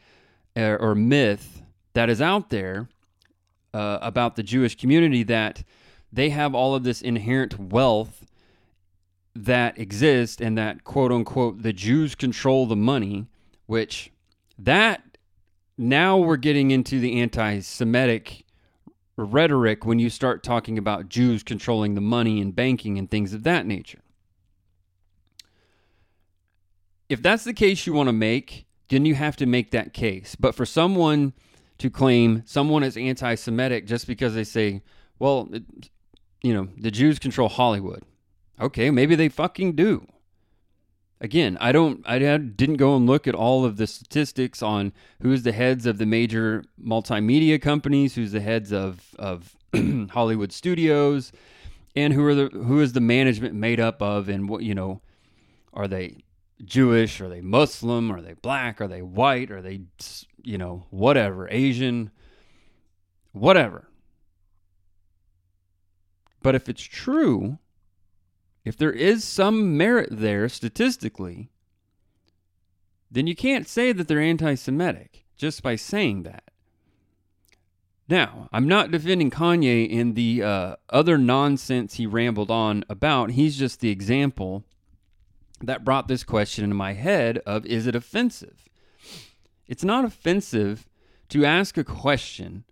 or, 0.54 0.76
or, 0.78 0.94
myth 0.94 1.62
that 1.94 2.11
is 2.11 2.20
out 2.20 2.50
there 2.50 2.88
uh, 3.73 3.99
about 4.02 4.37
the 4.37 4.42
Jewish 4.42 4.76
community 4.76 5.23
that 5.23 5.64
they 6.12 6.30
have 6.30 6.54
all 6.54 6.75
of 6.75 6.85
this 6.85 7.00
inherent 7.00 7.58
wealth 7.58 8.26
that 9.35 9.78
exists 9.78 10.40
and 10.40 10.56
that 10.58 10.85
quote 10.85 11.12
unquote 11.12 11.62
the 11.62 11.73
Jews 11.73 12.14
control 12.14 12.67
the 12.67 12.76
money, 12.76 13.26
which 13.67 14.10
that 14.58 15.05
now 15.78 16.17
we're 16.17 16.36
getting 16.36 16.71
into 16.71 17.00
the 17.00 17.21
anti-Semitic 17.21 18.45
rhetoric 19.17 19.84
when 19.84 19.99
you 19.99 20.10
start 20.10 20.43
talking 20.43 20.78
about 20.78 21.08
Jews 21.08 21.43
controlling 21.43 21.95
the 21.95 22.00
money 22.00 22.41
and 22.41 22.54
banking 22.54 22.99
and 22.99 23.10
things 23.10 23.32
of 23.32 23.43
that 23.45 23.67
nature. 23.67 24.00
If 27.08 27.23
that's 27.23 27.45
the 27.45 27.54
case 27.54 27.86
you 27.86 27.93
want 27.93 28.08
to 28.08 28.12
make, 28.12 28.67
then 28.89 29.04
you 29.04 29.15
have 29.15 29.36
to 29.36 29.47
make 29.47 29.71
that 29.71 29.93
case. 29.93 30.36
But 30.39 30.54
for 30.54 30.67
someone 30.67 31.32
to 31.78 31.91
claim 31.91 32.43
someone 32.47 32.82
is 32.82 32.97
anti 32.97 33.34
Semitic 33.34 33.86
just 33.86 34.06
because 34.06 34.34
they 34.34 34.45
say, 34.45 34.82
well, 35.19 35.49
it, 35.52 35.62
you 36.43 36.52
know, 36.52 36.69
the 36.76 36.91
Jews 36.91 37.19
control 37.19 37.49
Hollywood. 37.49 38.02
Okay, 38.60 38.91
maybe 38.91 39.15
they 39.15 39.28
fucking 39.28 39.76
do. 39.76 40.06
Again, 41.21 41.57
I 41.61 41.73
don't 41.73 42.02
I 42.07 42.19
didn't 42.19 42.76
go 42.76 42.95
and 42.95 43.07
look 43.07 43.26
at 43.26 43.35
all 43.35 43.65
of 43.65 43.79
the 43.79 43.87
statistics 43.87 44.63
on 44.63 44.93
who's 45.23 45.45
the 45.45 45.52
heads 45.52 45.87
of 45.87 45.99
the 45.99 46.07
major 46.07 46.65
multimedia 46.83 47.61
companies, 47.61 48.15
who's 48.15 48.33
the 48.33 48.41
heads 48.41 48.73
of 48.73 49.15
of 49.19 49.57
Hollywood 50.11 50.52
studios, 50.52 51.33
and 51.95 52.13
who 52.13 52.25
are 52.26 52.35
the 52.35 52.49
who 52.49 52.81
is 52.81 52.93
the 52.93 53.00
management 53.00 53.55
made 53.55 53.81
up 53.81 54.02
of 54.02 54.29
and 54.29 54.49
what, 54.49 54.63
you 54.63 54.75
know, 54.75 55.00
are 55.73 55.89
they 55.89 56.19
Jewish, 56.63 57.21
are 57.21 57.29
they 57.29 57.41
Muslim, 57.41 58.11
are 58.13 58.21
they 58.21 58.35
black, 58.35 58.81
are 58.81 58.89
they 58.89 59.02
white, 59.02 59.50
are 59.50 59.63
they 59.63 59.81
you 60.47 60.57
know, 60.57 60.87
whatever, 60.91 61.49
Asian, 61.50 62.11
whatever. 63.33 63.89
But 66.41 66.55
if 66.55 66.69
it's 66.69 66.83
true, 66.83 67.59
if 68.67 68.76
there 68.76 68.93
is 68.93 69.23
some 69.23 69.76
merit 69.76 70.09
there 70.11 70.49
statistically, 70.49 71.50
then 73.09 73.29
you 73.29 73.37
can't 73.37 73.69
say 73.69 73.93
that 73.93 74.09
they're 74.09 74.21
anti 74.21 74.57
Semitic 74.57 75.25
just 75.37 75.63
by 75.63 75.76
saying 75.76 76.25
that. 76.25 76.50
Now, 78.09 78.49
I'm 78.52 78.67
not 78.67 78.91
defending 78.91 79.31
Kanye 79.31 79.89
in 79.89 80.15
the 80.15 80.43
uh, 80.43 80.76
other 80.91 81.17
nonsense 81.17 81.95
he 81.95 82.07
rambled 82.07 82.50
on 82.50 82.85
about. 82.89 83.31
He's 83.31 83.57
just 83.57 83.79
the 83.79 83.91
example 83.91 84.65
that 85.61 85.85
brought 85.85 86.09
this 86.09 86.25
question 86.25 86.65
into 86.65 86.75
my 86.75 86.95
head 86.95 87.39
of 87.47 87.65
is 87.67 87.87
it 87.87 87.95
offensive? 87.95 88.69
It's 89.69 89.85
not 89.85 90.05
offensive 90.05 90.89
to 91.29 91.45
ask 91.45 91.79
a 91.79 91.85
question 91.85 92.65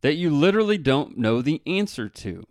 that 0.00 0.14
you 0.14 0.30
literally 0.30 0.78
don't 0.78 1.18
know 1.18 1.42
the 1.42 1.60
answer 1.66 2.08
to 2.08 2.46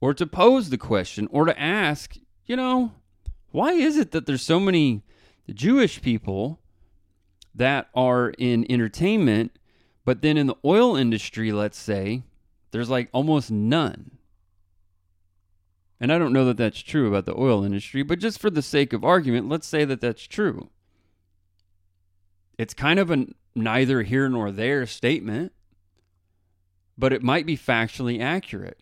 or 0.00 0.14
to 0.14 0.26
pose 0.26 0.70
the 0.70 0.78
question 0.78 1.28
or 1.30 1.44
to 1.44 1.60
ask, 1.60 2.16
you 2.46 2.56
know, 2.56 2.92
why 3.50 3.72
is 3.72 3.96
it 3.96 4.10
that 4.12 4.26
there's 4.26 4.42
so 4.42 4.60
many 4.60 5.02
Jewish 5.52 6.00
people 6.02 6.60
that 7.54 7.88
are 7.94 8.30
in 8.38 8.70
entertainment, 8.70 9.58
but 10.04 10.22
then 10.22 10.36
in 10.36 10.46
the 10.46 10.56
oil 10.64 10.96
industry, 10.96 11.52
let's 11.52 11.78
say, 11.78 12.22
there's 12.70 12.90
like 12.90 13.08
almost 13.12 13.50
none? 13.50 14.18
And 16.00 16.12
I 16.12 16.18
don't 16.18 16.32
know 16.32 16.44
that 16.44 16.56
that's 16.56 16.80
true 16.80 17.08
about 17.08 17.26
the 17.26 17.36
oil 17.36 17.64
industry, 17.64 18.02
but 18.02 18.20
just 18.20 18.38
for 18.38 18.50
the 18.50 18.62
sake 18.62 18.92
of 18.92 19.04
argument, 19.04 19.48
let's 19.48 19.66
say 19.66 19.84
that 19.84 20.00
that's 20.00 20.26
true. 20.26 20.70
It's 22.56 22.74
kind 22.74 23.00
of 23.00 23.10
a 23.10 23.26
neither 23.54 24.02
here 24.02 24.28
nor 24.28 24.52
there 24.52 24.86
statement, 24.86 25.52
but 26.96 27.12
it 27.12 27.22
might 27.22 27.46
be 27.46 27.56
factually 27.56 28.20
accurate. 28.20 28.80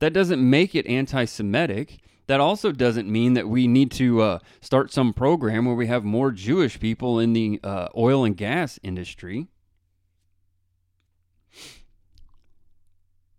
That 0.00 0.12
doesn't 0.12 0.48
make 0.48 0.74
it 0.74 0.86
anti 0.86 1.24
Semitic. 1.24 2.00
That 2.26 2.40
also 2.40 2.72
doesn't 2.72 3.10
mean 3.10 3.32
that 3.34 3.48
we 3.48 3.66
need 3.66 3.90
to 3.92 4.20
uh, 4.20 4.38
start 4.60 4.92
some 4.92 5.12
program 5.12 5.64
where 5.64 5.74
we 5.74 5.86
have 5.86 6.04
more 6.04 6.30
Jewish 6.30 6.78
people 6.78 7.18
in 7.18 7.32
the 7.32 7.58
uh, 7.64 7.88
oil 7.96 8.24
and 8.24 8.36
gas 8.36 8.78
industry. 8.82 9.48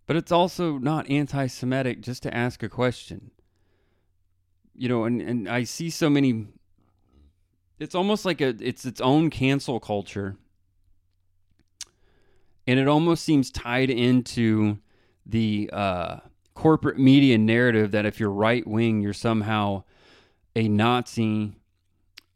But 0.07 0.15
it's 0.15 0.31
also 0.31 0.79
not 0.79 1.09
anti 1.09 1.47
Semitic 1.47 2.01
just 2.01 2.23
to 2.23 2.35
ask 2.35 2.63
a 2.63 2.69
question. 2.69 3.31
You 4.73 4.89
know, 4.89 5.03
and, 5.03 5.21
and 5.21 5.47
I 5.47 5.63
see 5.63 5.89
so 5.89 6.09
many 6.09 6.47
it's 7.79 7.95
almost 7.95 8.25
like 8.25 8.41
a 8.41 8.55
it's 8.59 8.85
its 8.85 8.99
own 8.99 9.29
cancel 9.29 9.79
culture. 9.79 10.35
And 12.67 12.79
it 12.79 12.87
almost 12.87 13.23
seems 13.23 13.49
tied 13.49 13.89
into 13.89 14.77
the 15.25 15.69
uh, 15.73 16.17
corporate 16.59 16.99
media 16.99 17.37
narrative 17.37 17.91
that 17.91 18.05
if 18.05 18.19
you're 18.19 18.29
right 18.29 18.67
wing, 18.67 18.99
you're 18.99 19.13
somehow 19.13 19.81
a 20.57 20.67
Nazi 20.67 21.53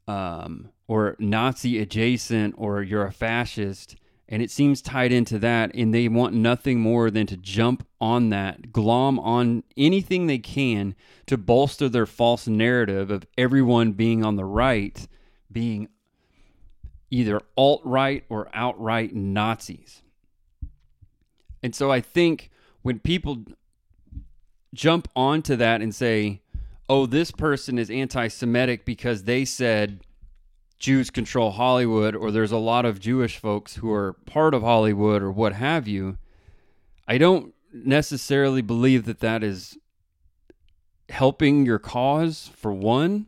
um, 0.07 0.69
or 0.87 1.17
Nazi 1.19 1.77
adjacent 1.81 2.55
or 2.57 2.81
you're 2.81 3.05
a 3.05 3.11
fascist. 3.11 3.97
And 4.29 4.41
it 4.41 4.49
seems 4.49 4.81
tied 4.81 5.11
into 5.11 5.37
that. 5.39 5.75
And 5.75 5.93
they 5.93 6.07
want 6.07 6.33
nothing 6.33 6.79
more 6.79 7.11
than 7.11 7.27
to 7.27 7.35
jump 7.35 7.85
on 7.99 8.29
that, 8.29 8.71
glom 8.71 9.19
on 9.19 9.63
anything 9.75 10.27
they 10.27 10.37
can 10.37 10.95
to 11.25 11.37
bolster 11.37 11.89
their 11.89 12.05
false 12.05 12.47
narrative 12.47 13.11
of 13.11 13.27
everyone 13.37 13.91
being 13.91 14.23
on 14.23 14.37
the 14.37 14.45
right, 14.45 15.05
being 15.51 15.89
either 17.11 17.41
alt 17.57 17.81
right 17.83 18.23
or 18.29 18.49
outright 18.53 19.13
Nazis. 19.13 20.01
And 21.61 21.75
so 21.75 21.91
I 21.91 21.99
think 21.99 22.51
when 22.83 22.99
people 22.99 23.43
jump 24.73 25.07
onto 25.15 25.55
that 25.55 25.81
and 25.81 25.93
say, 25.93 26.41
oh, 26.89 27.05
this 27.05 27.31
person 27.31 27.77
is 27.77 27.89
anti 27.89 28.27
Semitic 28.27 28.85
because 28.85 29.23
they 29.23 29.45
said 29.45 30.01
Jews 30.79 31.09
control 31.09 31.51
Hollywood, 31.51 32.15
or 32.15 32.31
there's 32.31 32.51
a 32.51 32.57
lot 32.57 32.85
of 32.85 32.99
Jewish 32.99 33.37
folks 33.37 33.75
who 33.75 33.91
are 33.91 34.13
part 34.25 34.53
of 34.53 34.63
Hollywood, 34.63 35.21
or 35.21 35.31
what 35.31 35.53
have 35.53 35.87
you, 35.87 36.17
I 37.07 37.17
don't 37.17 37.53
necessarily 37.71 38.61
believe 38.61 39.05
that 39.05 39.19
that 39.21 39.43
is 39.43 39.77
helping 41.09 41.65
your 41.65 41.79
cause, 41.79 42.49
for 42.55 42.73
one. 42.73 43.27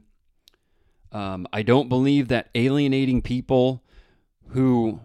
Um, 1.11 1.47
I 1.53 1.61
don't 1.61 1.87
believe 1.87 2.27
that 2.27 2.49
alienating 2.55 3.21
people 3.21 3.83
who 4.49 4.99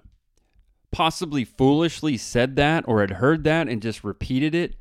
possibly 0.90 1.44
foolishly 1.44 2.16
said 2.16 2.56
that 2.56 2.84
or 2.88 3.00
had 3.00 3.12
heard 3.12 3.44
that 3.44 3.68
and 3.68 3.80
just 3.80 4.02
repeated 4.02 4.54
it 4.54 4.74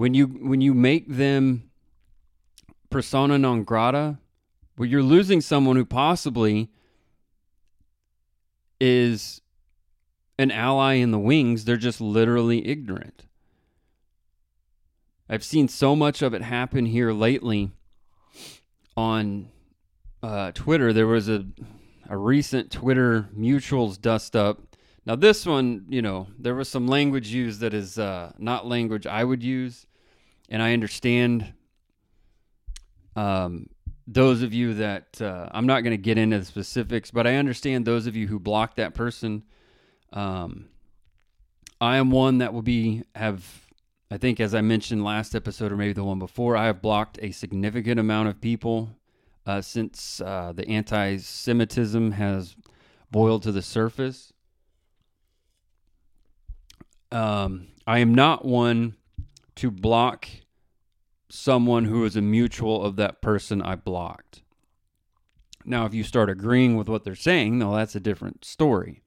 when 0.00 0.14
you 0.14 0.28
when 0.28 0.62
you 0.62 0.72
make 0.72 1.06
them 1.08 1.70
persona 2.88 3.36
non 3.36 3.64
grata 3.64 4.16
well 4.78 4.88
you're 4.88 5.02
losing 5.02 5.42
someone 5.42 5.76
who 5.76 5.84
possibly 5.84 6.70
is 8.80 9.42
an 10.38 10.50
ally 10.50 10.94
in 10.94 11.10
the 11.10 11.18
wings 11.18 11.66
they're 11.66 11.76
just 11.76 12.00
literally 12.00 12.66
ignorant. 12.66 13.26
I've 15.28 15.44
seen 15.44 15.68
so 15.68 15.94
much 15.94 16.22
of 16.22 16.32
it 16.32 16.40
happen 16.40 16.86
here 16.86 17.12
lately 17.12 17.70
on 18.96 19.50
uh, 20.22 20.52
twitter. 20.52 20.94
There 20.94 21.06
was 21.06 21.28
a 21.28 21.44
a 22.08 22.16
recent 22.16 22.72
twitter 22.72 23.28
mutuals 23.36 24.00
dust 24.00 24.34
up. 24.34 24.62
Now, 25.04 25.16
this 25.16 25.44
one, 25.44 25.84
you 25.88 26.00
know, 26.02 26.28
there 26.38 26.54
was 26.54 26.70
some 26.70 26.86
language 26.86 27.28
used 27.28 27.60
that 27.60 27.74
is 27.74 27.98
uh, 27.98 28.32
not 28.38 28.66
language 28.66 29.06
I 29.06 29.24
would 29.24 29.42
use, 29.42 29.86
and 30.50 30.62
I 30.62 30.72
understand 30.72 31.54
um, 33.16 33.68
those 34.06 34.42
of 34.42 34.52
you 34.52 34.74
that 34.74 35.20
uh, 35.22 35.48
I'm 35.52 35.66
not 35.66 35.82
going 35.82 35.92
to 35.92 36.02
get 36.02 36.18
into 36.18 36.38
the 36.38 36.44
specifics, 36.44 37.10
but 37.10 37.26
I 37.26 37.36
understand 37.36 37.84
those 37.84 38.06
of 38.06 38.16
you 38.16 38.26
who 38.26 38.38
blocked 38.38 38.76
that 38.76 38.94
person. 38.94 39.44
Um, 40.12 40.66
I 41.80 41.96
am 41.96 42.10
one 42.10 42.38
that 42.38 42.52
will 42.52 42.62
be 42.62 43.04
have 43.14 43.70
I 44.10 44.18
think 44.18 44.40
as 44.40 44.54
I 44.54 44.60
mentioned 44.60 45.04
last 45.04 45.36
episode 45.36 45.70
or 45.70 45.76
maybe 45.76 45.92
the 45.92 46.02
one 46.02 46.18
before, 46.18 46.56
I 46.56 46.66
have 46.66 46.82
blocked 46.82 47.18
a 47.22 47.30
significant 47.30 48.00
amount 48.00 48.28
of 48.28 48.40
people 48.40 48.90
uh, 49.46 49.60
since 49.60 50.20
uh, 50.20 50.52
the 50.54 50.68
anti-Semitism 50.68 52.12
has 52.12 52.56
boiled 53.12 53.44
to 53.44 53.52
the 53.52 53.62
surface. 53.62 54.32
Um, 57.12 57.68
I 57.86 58.00
am 58.00 58.12
not 58.12 58.44
one 58.44 58.96
to 59.60 59.70
block 59.70 60.28
someone 61.28 61.84
who 61.84 62.04
is 62.04 62.16
a 62.16 62.20
mutual 62.20 62.82
of 62.82 62.96
that 62.96 63.22
person 63.22 63.62
I 63.62 63.76
blocked. 63.76 64.42
Now, 65.64 65.86
if 65.86 65.94
you 65.94 66.02
start 66.02 66.30
agreeing 66.30 66.76
with 66.76 66.88
what 66.88 67.04
they're 67.04 67.14
saying, 67.14 67.58
no, 67.58 67.74
that's 67.74 67.94
a 67.94 68.00
different 68.00 68.44
story. 68.44 69.02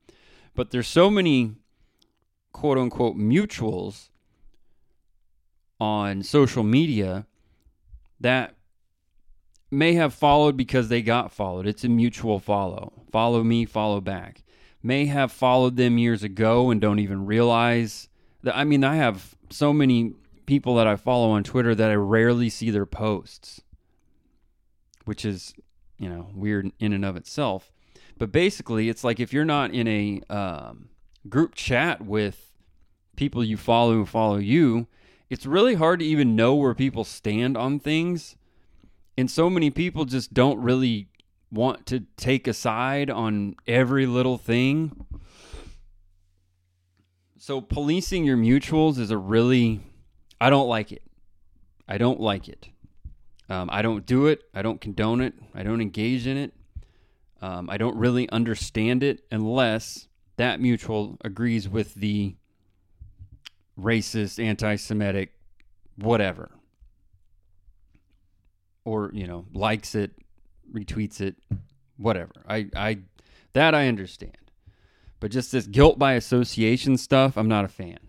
But 0.56 0.72
there's 0.72 0.88
so 0.88 1.10
many 1.10 1.56
quote 2.52 2.78
unquote 2.78 3.18
mutuals 3.18 4.10
on 5.80 6.24
social 6.24 6.64
media 6.64 7.26
that 8.20 8.56
may 9.72 9.94
have 9.94 10.14
followed 10.14 10.56
because 10.56 10.88
they 10.88 11.02
got 11.02 11.32
followed. 11.32 11.66
It's 11.66 11.84
a 11.84 11.90
mutual 11.90 12.40
follow. 12.40 12.94
Follow 13.12 13.44
me, 13.44 13.66
follow 13.66 14.00
back 14.00 14.44
may 14.84 15.06
have 15.06 15.32
followed 15.32 15.78
them 15.78 15.98
years 15.98 16.24
ago 16.24 16.70
and 16.70 16.82
don't 16.82 17.00
even 17.00 17.26
realize 17.26 18.10
that. 18.44 18.56
I 18.56 18.66
mean, 18.66 18.84
I 18.84 18.98
have 18.98 19.34
so 19.50 19.72
many 19.72 20.14
people 20.46 20.76
that 20.76 20.88
I 20.88 20.96
follow 20.96 21.32
on 21.32 21.44
Twitter 21.44 21.76
that 21.76 21.90
I 21.90 21.96
rarely 21.96 22.50
see 22.50 22.70
their 22.70 22.86
posts, 22.86 23.62
which 25.06 25.26
is, 25.26 25.54
you 25.98 26.10
know, 26.10 26.30
weird 26.34 26.72
in 26.80 26.94
and 26.94 27.06
of 27.06 27.16
itself. 27.16 27.72
But 28.18 28.32
basically, 28.32 28.90
it's 28.90 29.04
like 29.04 29.20
if 29.20 29.34
you're 29.34 29.46
not 29.46 29.74
in 29.74 29.88
a 29.88 30.22
um, 30.30 30.90
group 31.28 31.56
chat 31.56 32.02
with 32.02 32.52
people 33.16 33.44
you 33.44 33.58
follow 33.58 33.94
who 33.94 34.06
follow 34.06 34.38
you, 34.38 34.88
it's 35.30 35.46
really 35.46 35.76
hard 35.76 36.00
to 36.00 36.06
even 36.06 36.36
know 36.36 36.54
where 36.56 36.74
people 36.74 37.04
stand 37.04 37.58
on 37.58 37.80
things. 37.80 38.36
And 39.18 39.30
so 39.30 39.50
many 39.50 39.70
people 39.70 40.06
just 40.06 40.34
don't 40.34 40.60
really 40.60 41.08
want 41.52 41.86
to 41.88 42.02
take 42.18 42.48
a 42.48 42.54
side 42.54 43.10
on 43.10 43.56
every 43.68 44.06
little 44.06 44.38
thing. 44.38 45.06
So 47.38 47.62
policing 47.62 48.26
your 48.26 48.38
mutuals 48.38 48.98
is 48.98 49.12
a 49.12 49.18
really 49.18 49.82
I 50.40 50.50
don't 50.50 50.68
like 50.68 50.92
it. 50.92 51.04
I 51.88 51.98
don't 51.98 52.20
like 52.20 52.48
it. 52.48 52.70
Um, 53.50 53.70
I 53.72 53.82
don't 53.82 54.06
do 54.06 54.28
it. 54.28 54.44
I 54.54 54.62
don't 54.62 54.80
condone 54.80 55.22
it. 55.22 55.34
I 55.54 55.64
don't 55.64 55.82
engage 55.82 56.28
in 56.28 56.38
it. 56.38 56.54
Um, 57.42 57.70
I 57.70 57.78
don't 57.78 57.98
really 57.98 58.30
understand 58.30 59.04
it 59.04 59.22
unless 59.30 60.08
that 60.38 60.62
mutual 60.62 61.18
agrees 61.26 61.68
with 61.68 61.94
the 61.96 62.36
racist, 63.78 64.42
anti-Semitic, 64.42 65.34
whatever, 65.98 66.52
or 68.86 69.12
you 69.14 69.28
know 69.28 69.46
likes 69.54 69.94
it, 69.94 70.12
retweets 70.74 71.20
it, 71.20 71.36
whatever. 71.98 72.32
I, 72.48 72.70
I 72.76 73.00
that 73.52 73.76
I 73.76 73.90
understand. 73.90 74.38
But 75.20 75.32
just 75.32 75.52
this 75.52 75.68
guilt 75.68 76.00
by 76.00 76.14
association 76.14 76.98
stuff, 76.98 77.38
I'm 77.38 77.50
not 77.50 77.66
a 77.66 77.70
fan. 77.70 78.00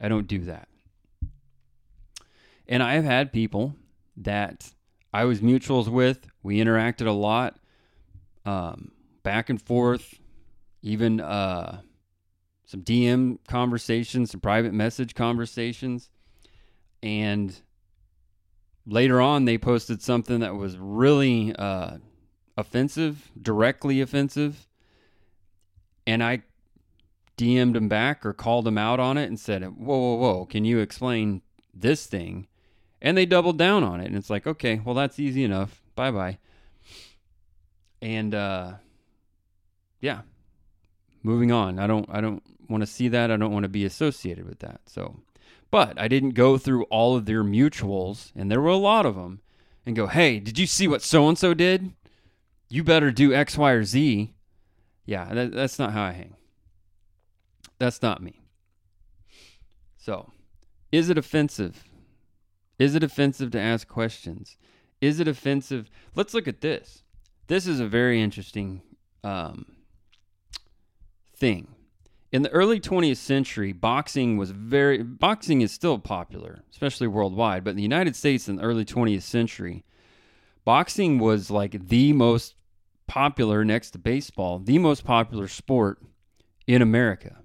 I 0.00 0.08
don't 0.08 0.26
do 0.26 0.40
that. 0.40 0.69
And 2.70 2.84
I 2.84 2.94
have 2.94 3.04
had 3.04 3.32
people 3.32 3.74
that 4.16 4.72
I 5.12 5.24
was 5.24 5.40
mutuals 5.40 5.88
with. 5.88 6.28
We 6.42 6.58
interacted 6.58 7.06
a 7.06 7.12
lot, 7.12 7.58
um, 8.46 8.92
back 9.24 9.50
and 9.50 9.60
forth, 9.60 10.20
even 10.80 11.20
uh, 11.20 11.80
some 12.64 12.82
DM 12.82 13.38
conversations, 13.48 14.30
some 14.30 14.40
private 14.40 14.72
message 14.72 15.14
conversations. 15.16 16.10
And 17.02 17.60
later 18.86 19.20
on 19.20 19.46
they 19.46 19.58
posted 19.58 20.00
something 20.00 20.38
that 20.38 20.54
was 20.54 20.78
really 20.78 21.52
uh, 21.56 21.98
offensive, 22.56 23.32
directly 23.40 24.00
offensive, 24.00 24.68
and 26.06 26.22
I 26.22 26.42
DM'd 27.36 27.76
him 27.76 27.88
back 27.88 28.24
or 28.24 28.32
called 28.32 28.66
him 28.68 28.78
out 28.78 29.00
on 29.00 29.16
it 29.16 29.26
and 29.26 29.40
said, 29.40 29.62
"Whoa, 29.62 29.98
whoa, 29.98 30.14
whoa! 30.14 30.46
Can 30.46 30.64
you 30.64 30.78
explain 30.78 31.42
this 31.74 32.06
thing?" 32.06 32.46
And 33.02 33.16
they 33.16 33.26
doubled 33.26 33.56
down 33.56 33.82
on 33.82 34.00
it, 34.00 34.06
and 34.06 34.16
it's 34.16 34.30
like, 34.30 34.46
okay, 34.46 34.80
well 34.84 34.94
that's 34.94 35.18
easy 35.18 35.44
enough. 35.44 35.82
Bye 35.94 36.10
bye. 36.10 36.38
And 38.02 38.34
uh, 38.34 38.74
yeah, 40.00 40.22
moving 41.22 41.52
on. 41.52 41.78
I 41.78 41.86
don't 41.86 42.06
I 42.10 42.20
don't 42.20 42.42
want 42.68 42.82
to 42.82 42.86
see 42.86 43.08
that. 43.08 43.30
I 43.30 43.36
don't 43.36 43.52
want 43.52 43.64
to 43.64 43.68
be 43.68 43.84
associated 43.84 44.46
with 44.46 44.60
that. 44.60 44.80
So 44.86 45.16
but 45.70 46.00
I 46.00 46.08
didn't 46.08 46.30
go 46.30 46.58
through 46.58 46.84
all 46.84 47.16
of 47.16 47.26
their 47.26 47.44
mutuals, 47.44 48.32
and 48.34 48.50
there 48.50 48.60
were 48.60 48.68
a 48.68 48.76
lot 48.76 49.06
of 49.06 49.14
them, 49.14 49.40
and 49.86 49.94
go, 49.94 50.06
hey, 50.06 50.40
did 50.40 50.58
you 50.58 50.66
see 50.66 50.88
what 50.88 51.02
so 51.02 51.28
and 51.28 51.38
so 51.38 51.54
did? 51.54 51.92
You 52.68 52.84
better 52.84 53.10
do 53.10 53.32
X, 53.32 53.56
Y, 53.56 53.70
or 53.70 53.84
Z. 53.84 54.32
Yeah, 55.04 55.32
that, 55.32 55.52
that's 55.52 55.78
not 55.78 55.92
how 55.92 56.02
I 56.02 56.12
hang. 56.12 56.36
That's 57.78 58.02
not 58.02 58.22
me. 58.22 58.40
So, 59.96 60.30
is 60.92 61.08
it 61.08 61.18
offensive? 61.18 61.84
Is 62.80 62.96
it 62.96 63.04
offensive 63.04 63.52
to 63.52 63.60
ask 63.60 63.86
questions? 63.86 64.56
Is 65.00 65.20
it 65.20 65.28
offensive? 65.28 65.88
Let's 66.16 66.34
look 66.34 66.48
at 66.48 66.60
this. 66.60 67.04
This 67.46 67.68
is 67.68 67.78
a 67.78 67.86
very 67.86 68.20
interesting 68.20 68.82
um, 69.22 69.66
thing 71.36 71.68
in 72.32 72.42
the 72.42 72.50
early 72.50 72.80
20th 72.80 73.16
century, 73.16 73.72
boxing 73.72 74.36
was 74.36 74.52
very 74.52 75.02
boxing 75.02 75.62
is 75.62 75.72
still 75.72 75.98
popular, 75.98 76.62
especially 76.70 77.08
worldwide, 77.08 77.64
but 77.64 77.70
in 77.70 77.76
the 77.76 77.82
United 77.82 78.14
States 78.14 78.48
in 78.48 78.56
the 78.56 78.62
early 78.62 78.84
20th 78.84 79.22
century, 79.22 79.84
boxing 80.64 81.18
was 81.18 81.50
like 81.50 81.88
the 81.88 82.12
most 82.12 82.54
popular 83.06 83.64
next 83.64 83.90
to 83.92 83.98
baseball, 83.98 84.60
the 84.60 84.78
most 84.78 85.04
popular 85.04 85.48
sport 85.48 85.98
in 86.66 86.82
America. 86.82 87.38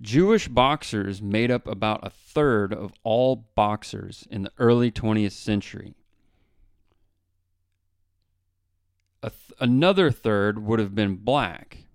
Jewish 0.00 0.48
boxers 0.48 1.22
made 1.22 1.50
up 1.50 1.66
about 1.66 2.06
a 2.06 2.10
third 2.10 2.72
of 2.72 2.92
all 3.02 3.46
boxers 3.54 4.26
in 4.30 4.42
the 4.42 4.52
early 4.58 4.90
20th 4.90 5.32
century. 5.32 5.94
th- 9.22 9.32
another 9.60 10.10
third 10.10 10.64
would 10.64 10.78
have 10.78 10.94
been 10.94 11.16
black 11.16 11.86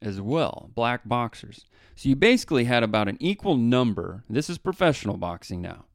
as 0.00 0.20
well, 0.20 0.70
black 0.74 1.02
boxers. 1.04 1.64
So 1.96 2.08
you 2.08 2.16
basically 2.16 2.64
had 2.64 2.82
about 2.82 3.08
an 3.08 3.16
equal 3.20 3.56
number. 3.56 4.24
This 4.28 4.50
is 4.50 4.58
professional 4.58 5.16
boxing 5.16 5.62
now, 5.62 5.86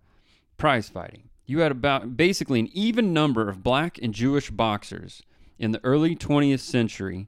prize 0.57 0.89
fighting. 0.89 1.29
You 1.45 1.59
had 1.59 1.71
about 1.71 2.15
basically 2.15 2.59
an 2.59 2.69
even 2.73 3.13
number 3.13 3.49
of 3.49 3.63
black 3.63 3.97
and 4.01 4.13
Jewish 4.13 4.49
boxers 4.49 5.23
in 5.57 5.71
the 5.71 5.83
early 5.83 6.15
20th 6.15 6.59
century 6.59 7.27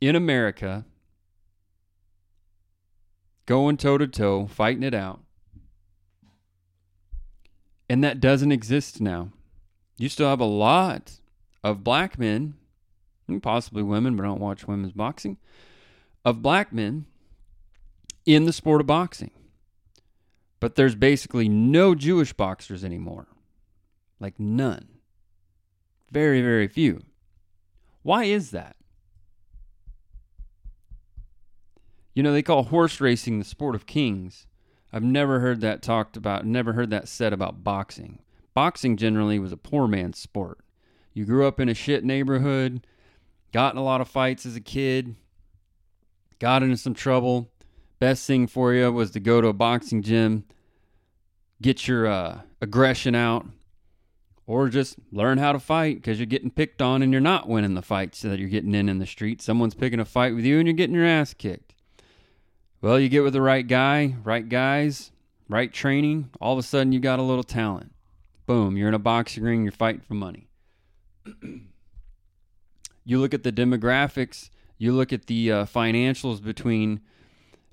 in 0.00 0.16
America 0.16 0.84
going 3.48 3.76
toe 3.76 3.98
to 3.98 4.06
toe, 4.06 4.46
fighting 4.46 4.84
it 4.84 4.94
out. 4.94 5.20
And 7.90 8.04
that 8.04 8.20
doesn't 8.20 8.52
exist 8.52 9.00
now 9.00 9.32
you 9.98 10.08
still 10.08 10.28
have 10.28 10.40
a 10.40 10.44
lot 10.44 11.18
of 11.62 11.84
black 11.84 12.18
men, 12.18 12.54
possibly 13.42 13.82
women, 13.82 14.16
but 14.16 14.22
I 14.22 14.28
don't 14.28 14.40
watch 14.40 14.66
women's 14.66 14.92
boxing, 14.92 15.36
of 16.24 16.40
black 16.40 16.72
men 16.72 17.06
in 18.24 18.44
the 18.46 18.52
sport 18.52 18.80
of 18.80 18.86
boxing. 18.86 19.32
But 20.60 20.76
there's 20.76 20.94
basically 20.94 21.48
no 21.48 21.94
Jewish 21.94 22.32
boxers 22.32 22.84
anymore. 22.84 23.26
Like 24.18 24.38
none. 24.38 24.88
Very, 26.10 26.40
very 26.40 26.68
few. 26.68 27.02
Why 28.02 28.24
is 28.24 28.50
that? 28.52 28.76
You 32.18 32.24
know, 32.24 32.32
they 32.32 32.42
call 32.42 32.64
horse 32.64 33.00
racing 33.00 33.38
the 33.38 33.44
sport 33.44 33.76
of 33.76 33.86
kings. 33.86 34.48
I've 34.92 35.04
never 35.04 35.38
heard 35.38 35.60
that 35.60 35.82
talked 35.82 36.16
about, 36.16 36.44
never 36.44 36.72
heard 36.72 36.90
that 36.90 37.06
said 37.06 37.32
about 37.32 37.62
boxing. 37.62 38.18
Boxing 38.54 38.96
generally 38.96 39.38
was 39.38 39.52
a 39.52 39.56
poor 39.56 39.86
man's 39.86 40.18
sport. 40.18 40.58
You 41.14 41.24
grew 41.24 41.46
up 41.46 41.60
in 41.60 41.68
a 41.68 41.74
shit 41.74 42.02
neighborhood, 42.02 42.84
got 43.52 43.72
in 43.72 43.78
a 43.78 43.84
lot 43.84 44.00
of 44.00 44.08
fights 44.08 44.44
as 44.44 44.56
a 44.56 44.60
kid, 44.60 45.14
got 46.40 46.64
into 46.64 46.76
some 46.76 46.92
trouble. 46.92 47.52
Best 48.00 48.26
thing 48.26 48.48
for 48.48 48.74
you 48.74 48.90
was 48.90 49.12
to 49.12 49.20
go 49.20 49.40
to 49.40 49.46
a 49.46 49.52
boxing 49.52 50.02
gym, 50.02 50.44
get 51.62 51.86
your 51.86 52.08
uh, 52.08 52.40
aggression 52.60 53.14
out, 53.14 53.46
or 54.44 54.68
just 54.68 54.96
learn 55.12 55.38
how 55.38 55.52
to 55.52 55.60
fight 55.60 55.98
because 55.98 56.18
you're 56.18 56.26
getting 56.26 56.50
picked 56.50 56.82
on 56.82 57.00
and 57.00 57.12
you're 57.12 57.20
not 57.20 57.48
winning 57.48 57.74
the 57.74 57.80
fights 57.80 58.18
so 58.18 58.28
that 58.28 58.40
you're 58.40 58.48
getting 58.48 58.74
in 58.74 58.88
in 58.88 58.98
the 58.98 59.06
street. 59.06 59.40
Someone's 59.40 59.74
picking 59.74 60.00
a 60.00 60.04
fight 60.04 60.34
with 60.34 60.44
you 60.44 60.58
and 60.58 60.66
you're 60.66 60.74
getting 60.74 60.96
your 60.96 61.06
ass 61.06 61.32
kicked. 61.32 61.67
Well, 62.80 63.00
you 63.00 63.08
get 63.08 63.24
with 63.24 63.32
the 63.32 63.42
right 63.42 63.66
guy, 63.66 64.14
right 64.22 64.48
guys, 64.48 65.10
right 65.48 65.72
training, 65.72 66.30
all 66.40 66.52
of 66.52 66.60
a 66.60 66.62
sudden 66.62 66.92
you 66.92 67.00
got 67.00 67.18
a 67.18 67.22
little 67.22 67.42
talent. 67.42 67.92
Boom, 68.46 68.76
you're 68.76 68.88
in 68.88 68.94
a 68.94 69.00
boxing 69.00 69.42
ring, 69.42 69.64
you're 69.64 69.72
fighting 69.72 70.02
for 70.06 70.14
money. 70.14 70.46
you 73.04 73.18
look 73.18 73.34
at 73.34 73.42
the 73.42 73.50
demographics, 73.50 74.50
you 74.78 74.92
look 74.92 75.12
at 75.12 75.26
the 75.26 75.50
uh, 75.50 75.64
financials 75.64 76.42
between 76.42 77.00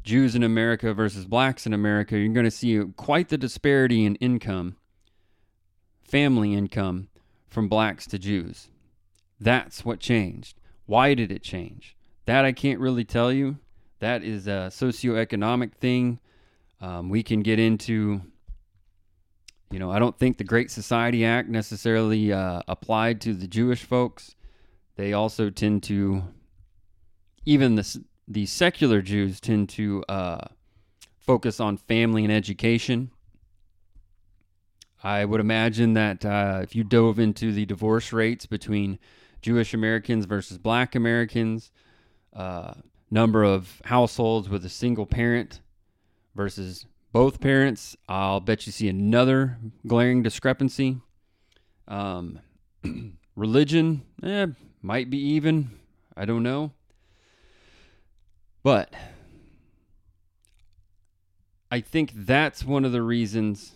Jews 0.02 0.36
in 0.36 0.42
America 0.42 0.92
versus 0.94 1.26
blacks 1.26 1.68
in 1.68 1.74
America, 1.74 2.18
you're 2.18 2.34
going 2.34 2.44
to 2.44 2.52
see 2.52 2.82
quite 2.96 3.30
the 3.30 3.38
disparity 3.38 4.06
in 4.06 4.16
income, 4.16 4.76
family 6.04 6.54
income 6.54 7.10
from 7.48 7.70
blacks 7.70 8.08
to 8.08 8.18
Jews. 8.18 8.70
That's 9.40 9.86
what 9.86 10.00
changed. 10.00 10.60
Why 10.88 11.14
did 11.14 11.32
it 11.32 11.44
change? 11.44 11.96
That 12.26 12.44
I 12.44 12.52
can't 12.54 12.80
really 12.80 13.06
tell 13.06 13.32
you. 13.32 13.58
That 14.00 14.24
is 14.24 14.48
a 14.48 14.70
socioeconomic 14.72 15.74
thing. 15.74 16.20
Um, 16.82 17.10
we 17.10 17.24
can 17.24 17.42
get 17.42 17.60
into, 17.60 18.22
you 19.72 19.80
know, 19.80 19.90
I 19.90 20.00
don't 20.00 20.18
think 20.18 20.38
the 20.38 20.44
Great 20.44 20.70
Society 20.70 21.26
Act 21.26 21.50
necessarily 21.50 22.34
uh, 22.34 22.62
applied 22.68 23.22
to 23.22 23.34
the 23.34 23.48
Jewish 23.48 23.84
folks. 23.84 24.36
They 24.96 25.14
also 25.14 25.50
tend 25.50 25.84
to, 25.84 26.24
even 27.46 27.76
the, 27.76 28.04
the 28.28 28.46
secular 28.46 29.02
Jews 29.02 29.40
tend 29.40 29.70
to 29.70 30.04
uh, 30.10 30.48
focus 31.18 31.60
on 31.60 31.78
family 31.78 32.24
and 32.24 32.34
education. 32.34 33.12
I 35.04 35.24
would 35.24 35.40
imagine 35.40 35.94
that 35.94 36.26
uh, 36.26 36.60
if 36.64 36.76
you 36.76 36.84
dove 36.84 37.20
into 37.20 37.52
the 37.52 37.66
divorce 37.66 38.12
rates 38.12 38.46
between 38.46 39.00
Jewish 39.42 39.74
Americans 39.74 40.26
versus 40.26 40.58
Black 40.58 40.96
Americans, 40.96 41.72
uh, 42.34 42.74
number 43.10 43.44
of 43.44 43.82
households 43.86 44.50
with 44.50 44.66
a 44.66 44.70
single 44.70 45.06
parent 45.06 45.62
versus 46.36 46.86
both 47.12 47.40
parents, 47.40 47.96
I'll 48.10 48.42
bet 48.42 48.66
you 48.66 48.72
see 48.72 48.90
another 48.90 49.58
glaring 49.88 50.22
discrepancy. 50.22 50.98
Um, 51.88 52.40
religion, 53.36 54.04
eh, 54.22 54.48
might 54.82 55.10
be 55.10 55.18
even. 55.18 55.72
I 56.18 56.26
don't 56.26 56.44
know. 56.44 56.72
But 58.64 58.94
I 61.72 61.82
think 61.82 62.12
that's 62.14 62.64
one 62.64 62.86
of 62.86 62.92
the 62.92 63.02
reasons 63.02 63.74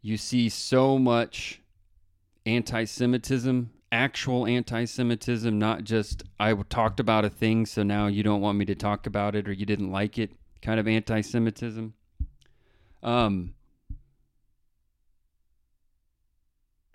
you 0.00 0.16
see 0.16 0.48
so 0.48 0.98
much 0.98 1.60
anti 2.44 2.84
Semitism 2.84 3.70
actual 3.92 4.46
anti 4.46 4.86
Semitism, 4.86 5.56
not 5.56 5.84
just 5.84 6.24
I 6.40 6.54
talked 6.54 6.98
about 6.98 7.24
a 7.24 7.30
thing, 7.30 7.66
so 7.66 7.82
now 7.82 8.08
you 8.08 8.22
don't 8.22 8.40
want 8.40 8.58
me 8.58 8.64
to 8.64 8.74
talk 8.74 9.06
about 9.06 9.36
it 9.36 9.46
or 9.46 9.52
you 9.52 9.66
didn't 9.66 9.92
like 9.92 10.18
it 10.18 10.32
kind 10.62 10.80
of 10.80 10.88
anti 10.88 11.20
Semitism. 11.20 11.92
Um, 13.02 13.54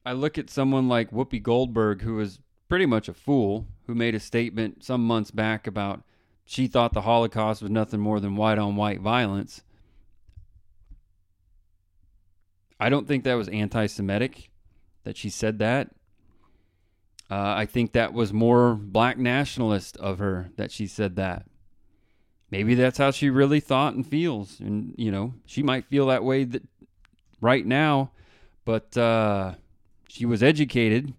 I 0.06 0.14
look 0.14 0.38
at 0.38 0.50
someone 0.50 0.90
like 0.90 1.12
Whoopi 1.12 1.42
Goldberg, 1.42 2.02
who 2.02 2.16
was 2.16 2.40
pretty 2.68 2.86
much 2.86 3.08
a 3.08 3.14
fool, 3.14 3.68
who 3.86 3.96
made 3.96 4.16
a 4.16 4.20
statement 4.20 4.84
some 4.84 5.06
months 5.06 5.32
back 5.32 5.68
about 5.68 6.02
she 6.46 6.68
thought 6.68 6.94
the 6.94 7.02
Holocaust 7.02 7.62
was 7.62 7.72
nothing 7.72 8.00
more 8.00 8.22
than 8.22 8.38
white 8.38 8.58
on 8.58 8.78
white 8.78 9.02
violence. 9.02 9.62
I 12.80 12.90
don't 12.90 13.08
think 13.08 13.24
that 13.26 13.34
was 13.34 13.50
anti 13.50 13.86
Semitic 13.86 14.50
that 15.04 15.18
she 15.18 15.30
said 15.30 15.60
that. 15.60 15.97
Uh, 17.30 17.54
I 17.58 17.66
think 17.66 17.92
that 17.92 18.14
was 18.14 18.32
more 18.32 18.76
black 18.76 19.18
nationalist 19.18 19.98
of 19.98 20.20
her 20.20 20.50
that 20.56 20.72
she 20.72 20.88
said 20.88 21.18
that. 21.18 21.46
Maybe 22.50 22.76
that's 22.76 22.98
how 22.98 23.12
she 23.12 23.30
really 23.30 23.60
thought 23.60 23.96
and 23.96 24.08
feels, 24.08 24.60
and 24.62 24.96
you 24.98 25.12
know 25.12 25.34
she 25.46 25.62
might 25.62 25.86
feel 25.86 26.08
that 26.08 26.24
way 26.24 26.46
that 26.46 26.64
right 27.42 27.66
now, 27.66 28.12
but 28.64 28.96
uh, 28.96 29.56
she 30.08 30.26
was 30.26 30.42
educated, 30.42 31.14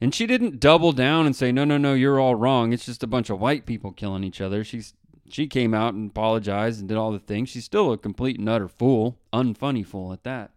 and 0.00 0.14
she 0.14 0.26
didn't 0.26 0.60
double 0.60 0.92
down 0.92 1.24
and 1.24 1.34
say 1.34 1.50
no, 1.52 1.64
no, 1.64 1.78
no, 1.78 1.94
you're 1.94 2.20
all 2.20 2.34
wrong. 2.34 2.74
It's 2.74 2.84
just 2.84 3.02
a 3.02 3.06
bunch 3.06 3.30
of 3.30 3.40
white 3.40 3.64
people 3.64 3.92
killing 3.92 4.24
each 4.24 4.42
other. 4.42 4.62
She's 4.62 4.92
she 5.30 5.46
came 5.46 5.72
out 5.72 5.94
and 5.94 6.10
apologized 6.10 6.80
and 6.80 6.88
did 6.88 6.98
all 6.98 7.12
the 7.12 7.18
things. 7.18 7.48
She's 7.48 7.64
still 7.64 7.92
a 7.92 7.98
complete 7.98 8.38
and 8.38 8.48
utter 8.48 8.68
fool, 8.68 9.18
unfunny 9.32 9.86
fool 9.86 10.12
at 10.12 10.24
that. 10.24 10.50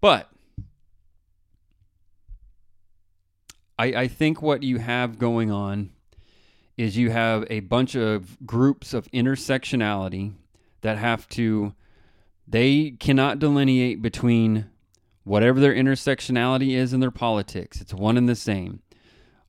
But 0.00 0.30
I, 3.78 3.86
I 3.86 4.08
think 4.08 4.40
what 4.40 4.62
you 4.62 4.78
have 4.78 5.18
going 5.18 5.50
on 5.50 5.90
is 6.76 6.96
you 6.96 7.10
have 7.10 7.44
a 7.50 7.60
bunch 7.60 7.94
of 7.94 8.36
groups 8.46 8.94
of 8.94 9.10
intersectionality 9.12 10.32
that 10.82 10.98
have 10.98 11.28
to 11.30 11.74
they 12.46 12.90
cannot 13.00 13.38
delineate 13.38 14.02
between 14.02 14.66
whatever 15.24 15.58
their 15.58 15.74
intersectionality 15.74 16.72
is 16.72 16.92
in 16.92 17.00
their 17.00 17.10
politics. 17.10 17.80
It's 17.80 17.94
one 17.94 18.18
and 18.18 18.28
the 18.28 18.34
same. 18.34 18.82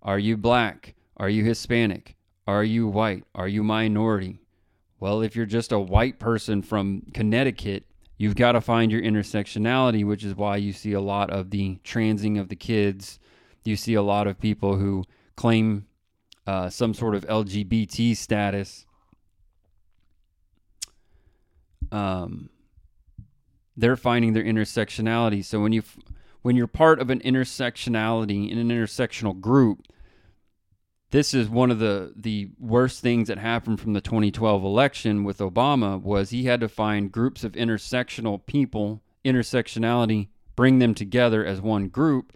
Are 0.01 0.17
you 0.17 0.37
black? 0.37 0.95
Are 1.17 1.27
you 1.27 1.43
Hispanic? 1.43 2.15
Are 2.47 2.63
you 2.63 2.87
white? 2.87 3.25
Are 3.33 3.49
you 3.49 3.63
minority? 3.63 4.39
Well, 4.99 5.21
if 5.21 5.35
you're 5.35 5.45
just 5.45 5.73
a 5.73 5.79
white 5.79 6.19
person 6.19 6.61
from 6.61 7.03
Connecticut, 7.13 7.83
you've 8.17 8.35
got 8.35 8.53
to 8.53 8.61
find 8.61 8.91
your 8.91 9.01
intersectionality, 9.01 10.05
which 10.05 10.23
is 10.23 10.35
why 10.35 10.55
you 10.55 10.71
see 10.71 10.93
a 10.93 11.01
lot 11.01 11.29
of 11.31 11.49
the 11.49 11.79
transing 11.83 12.37
of 12.37 12.47
the 12.47 12.55
kids 12.55 13.19
you 13.65 13.75
see 13.75 13.93
a 13.93 14.01
lot 14.01 14.27
of 14.27 14.39
people 14.39 14.77
who 14.77 15.03
claim 15.35 15.87
uh, 16.47 16.69
some 16.69 16.93
sort 16.93 17.15
of 17.15 17.25
LGBT 17.27 18.15
status. 18.15 18.85
Um, 21.91 22.49
they're 23.75 23.97
finding 23.97 24.33
their 24.33 24.43
intersectionality. 24.43 25.43
So 25.43 25.59
when 25.59 25.73
you 25.73 25.83
when 26.41 26.55
you're 26.55 26.67
part 26.67 26.99
of 26.99 27.09
an 27.09 27.19
intersectionality 27.21 28.51
in 28.51 28.57
an 28.57 28.69
intersectional 28.69 29.39
group, 29.39 29.87
this 31.11 31.33
is 31.33 31.49
one 31.49 31.71
of 31.71 31.79
the 31.79 32.13
the 32.15 32.49
worst 32.59 33.01
things 33.01 33.27
that 33.27 33.37
happened 33.37 33.79
from 33.79 33.93
the 33.93 34.01
2012 34.01 34.63
election 34.63 35.23
with 35.23 35.39
Obama 35.39 36.01
was 36.01 36.29
he 36.29 36.43
had 36.43 36.59
to 36.59 36.69
find 36.69 37.11
groups 37.11 37.43
of 37.43 37.53
intersectional 37.53 38.45
people, 38.45 39.01
intersectionality, 39.23 40.27
bring 40.55 40.79
them 40.79 40.93
together 40.93 41.43
as 41.43 41.61
one 41.61 41.87
group 41.87 42.31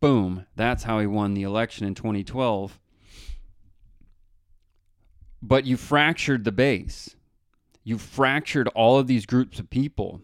Boom. 0.00 0.46
That's 0.54 0.84
how 0.84 1.00
he 1.00 1.06
won 1.06 1.34
the 1.34 1.42
election 1.42 1.86
in 1.86 1.94
2012. 1.94 2.78
But 5.42 5.66
you 5.66 5.76
fractured 5.76 6.44
the 6.44 6.52
base. 6.52 7.16
You 7.84 7.98
fractured 7.98 8.68
all 8.68 8.98
of 8.98 9.06
these 9.06 9.26
groups 9.26 9.58
of 9.58 9.70
people. 9.70 10.20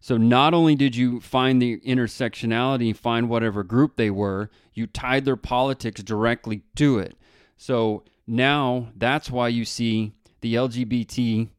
So 0.00 0.16
not 0.16 0.54
only 0.54 0.74
did 0.74 0.94
you 0.94 1.20
find 1.20 1.60
the 1.60 1.80
intersectionality, 1.80 2.94
find 2.96 3.28
whatever 3.28 3.62
group 3.62 3.96
they 3.96 4.10
were, 4.10 4.50
you 4.72 4.86
tied 4.86 5.24
their 5.24 5.36
politics 5.36 6.02
directly 6.02 6.62
to 6.76 6.98
it. 6.98 7.16
So 7.56 8.04
now 8.26 8.88
that's 8.96 9.30
why 9.30 9.48
you 9.48 9.64
see 9.64 10.12
the 10.42 10.54
LGBTQIA, 10.54 11.50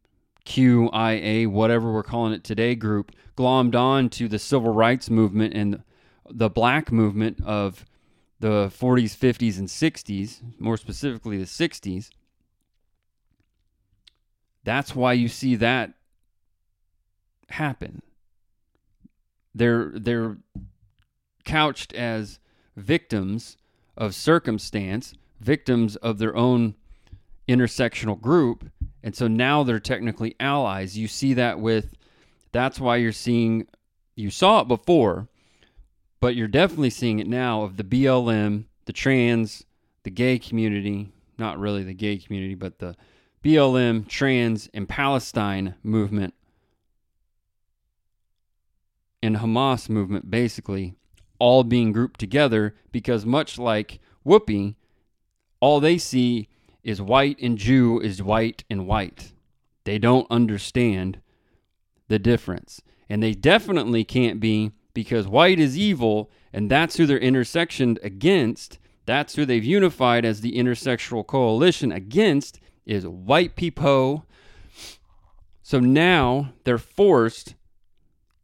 whatever 1.47 1.91
we're 1.91 2.03
calling 2.03 2.33
it 2.33 2.43
today, 2.43 2.75
group 2.75 3.11
glommed 3.35 3.75
on 3.75 4.09
to 4.09 4.27
the 4.27 4.39
civil 4.39 4.73
rights 4.73 5.09
movement 5.09 5.53
and 5.53 5.83
the 6.29 6.49
black 6.49 6.91
movement 6.91 7.41
of 7.45 7.85
the 8.39 8.67
40s, 8.67 9.17
50s, 9.17 9.57
and 9.57 9.67
60s, 9.67 10.41
more 10.59 10.77
specifically 10.77 11.37
the 11.37 11.45
60s, 11.45 12.09
that's 14.63 14.95
why 14.95 15.13
you 15.13 15.27
see 15.27 15.55
that 15.55 15.93
happen. 17.49 18.01
They're 19.55 19.91
they're 19.95 20.37
couched 21.45 21.93
as 21.93 22.39
victims 22.75 23.57
of 23.95 24.13
circumstance, 24.13 25.13
victims 25.39 25.95
of 25.95 26.17
their 26.19 26.35
own 26.35 26.75
intersectional 27.47 28.19
group, 28.19 28.69
And 29.07 29.15
so 29.15 29.27
now 29.27 29.63
they're 29.63 29.79
technically 29.79 30.35
allies. 30.37 30.97
You 30.97 31.07
see 31.07 31.33
that 31.35 31.61
with, 31.61 31.93
that's 32.51 32.77
why 32.77 32.97
you're 32.97 33.13
seeing, 33.13 33.67
you 34.15 34.29
saw 34.29 34.59
it 34.59 34.67
before, 34.67 35.29
but 36.19 36.35
you're 36.35 36.47
definitely 36.47 36.89
seeing 36.89 37.19
it 37.19 37.27
now 37.27 37.63
of 37.63 37.77
the 37.77 37.83
BLM, 37.83 38.65
the 38.85 38.93
trans, 38.93 39.65
the 40.03 40.09
gay 40.09 40.39
community, 40.39 41.11
not 41.37 41.59
really 41.59 41.83
the 41.83 41.93
gay 41.93 42.17
community, 42.17 42.55
but 42.55 42.79
the 42.79 42.95
BLM, 43.43 44.07
trans, 44.07 44.69
and 44.73 44.89
Palestine 44.89 45.75
movement 45.83 46.33
and 49.21 49.37
Hamas 49.37 49.89
movement 49.89 50.29
basically 50.29 50.95
all 51.39 51.63
being 51.63 51.91
grouped 51.91 52.19
together 52.19 52.75
because 52.91 53.25
much 53.25 53.59
like 53.59 53.99
Whoopi, 54.25 54.75
all 55.59 55.79
they 55.79 55.97
see 55.97 56.47
is 56.83 57.01
white 57.01 57.37
and 57.41 57.57
Jew 57.57 57.99
is 57.99 58.23
white 58.23 58.63
and 58.69 58.87
white. 58.87 59.33
They 59.83 59.99
don't 59.99 60.27
understand 60.29 61.19
the 62.07 62.19
difference. 62.19 62.81
And 63.09 63.21
they 63.23 63.33
definitely 63.33 64.03
can't 64.03 64.39
be 64.39 64.71
because 64.97 65.27
white 65.27 65.59
is 65.59 65.77
evil 65.77 66.27
and 66.51 66.71
that's 66.71 66.97
who 66.97 67.05
they're 67.05 67.19
intersectioned 67.19 68.03
against. 68.03 68.79
That's 69.05 69.35
who 69.35 69.45
they've 69.45 69.63
unified 69.63 70.25
as 70.25 70.41
the 70.41 70.53
intersectional 70.53 71.23
coalition 71.23 71.91
against 71.91 72.59
is 72.83 73.05
white 73.05 73.55
people. 73.55 74.25
So 75.61 75.79
now 75.79 76.53
they're 76.63 76.79
forced, 76.79 77.53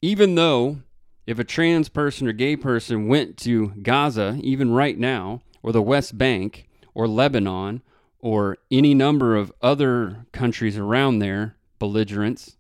even 0.03 0.35
though 0.35 0.83
if 1.25 1.39
a 1.39 1.43
trans 1.43 1.89
person 1.89 2.27
or 2.27 2.33
gay 2.33 2.55
person 2.55 3.07
went 3.07 3.35
to 3.37 3.69
Gaza, 3.81 4.37
even 4.43 4.71
right 4.71 4.99
now, 4.99 5.41
or 5.63 5.71
the 5.71 5.81
West 5.81 6.19
Bank, 6.19 6.69
or 6.93 7.07
Lebanon, 7.07 7.81
or 8.19 8.59
any 8.69 8.93
number 8.93 9.35
of 9.35 9.51
other 9.59 10.27
countries 10.31 10.77
around 10.77 11.17
there, 11.17 11.55
belligerents, 11.79 12.57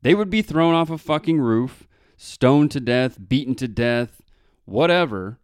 they 0.00 0.16
would 0.16 0.30
be 0.30 0.42
thrown 0.42 0.74
off 0.74 0.90
a 0.90 0.98
fucking 0.98 1.40
roof, 1.40 1.86
stoned 2.22 2.70
to 2.70 2.78
death, 2.78 3.18
beaten 3.28 3.54
to 3.56 3.66
death, 3.66 4.22
whatever. 4.64 5.38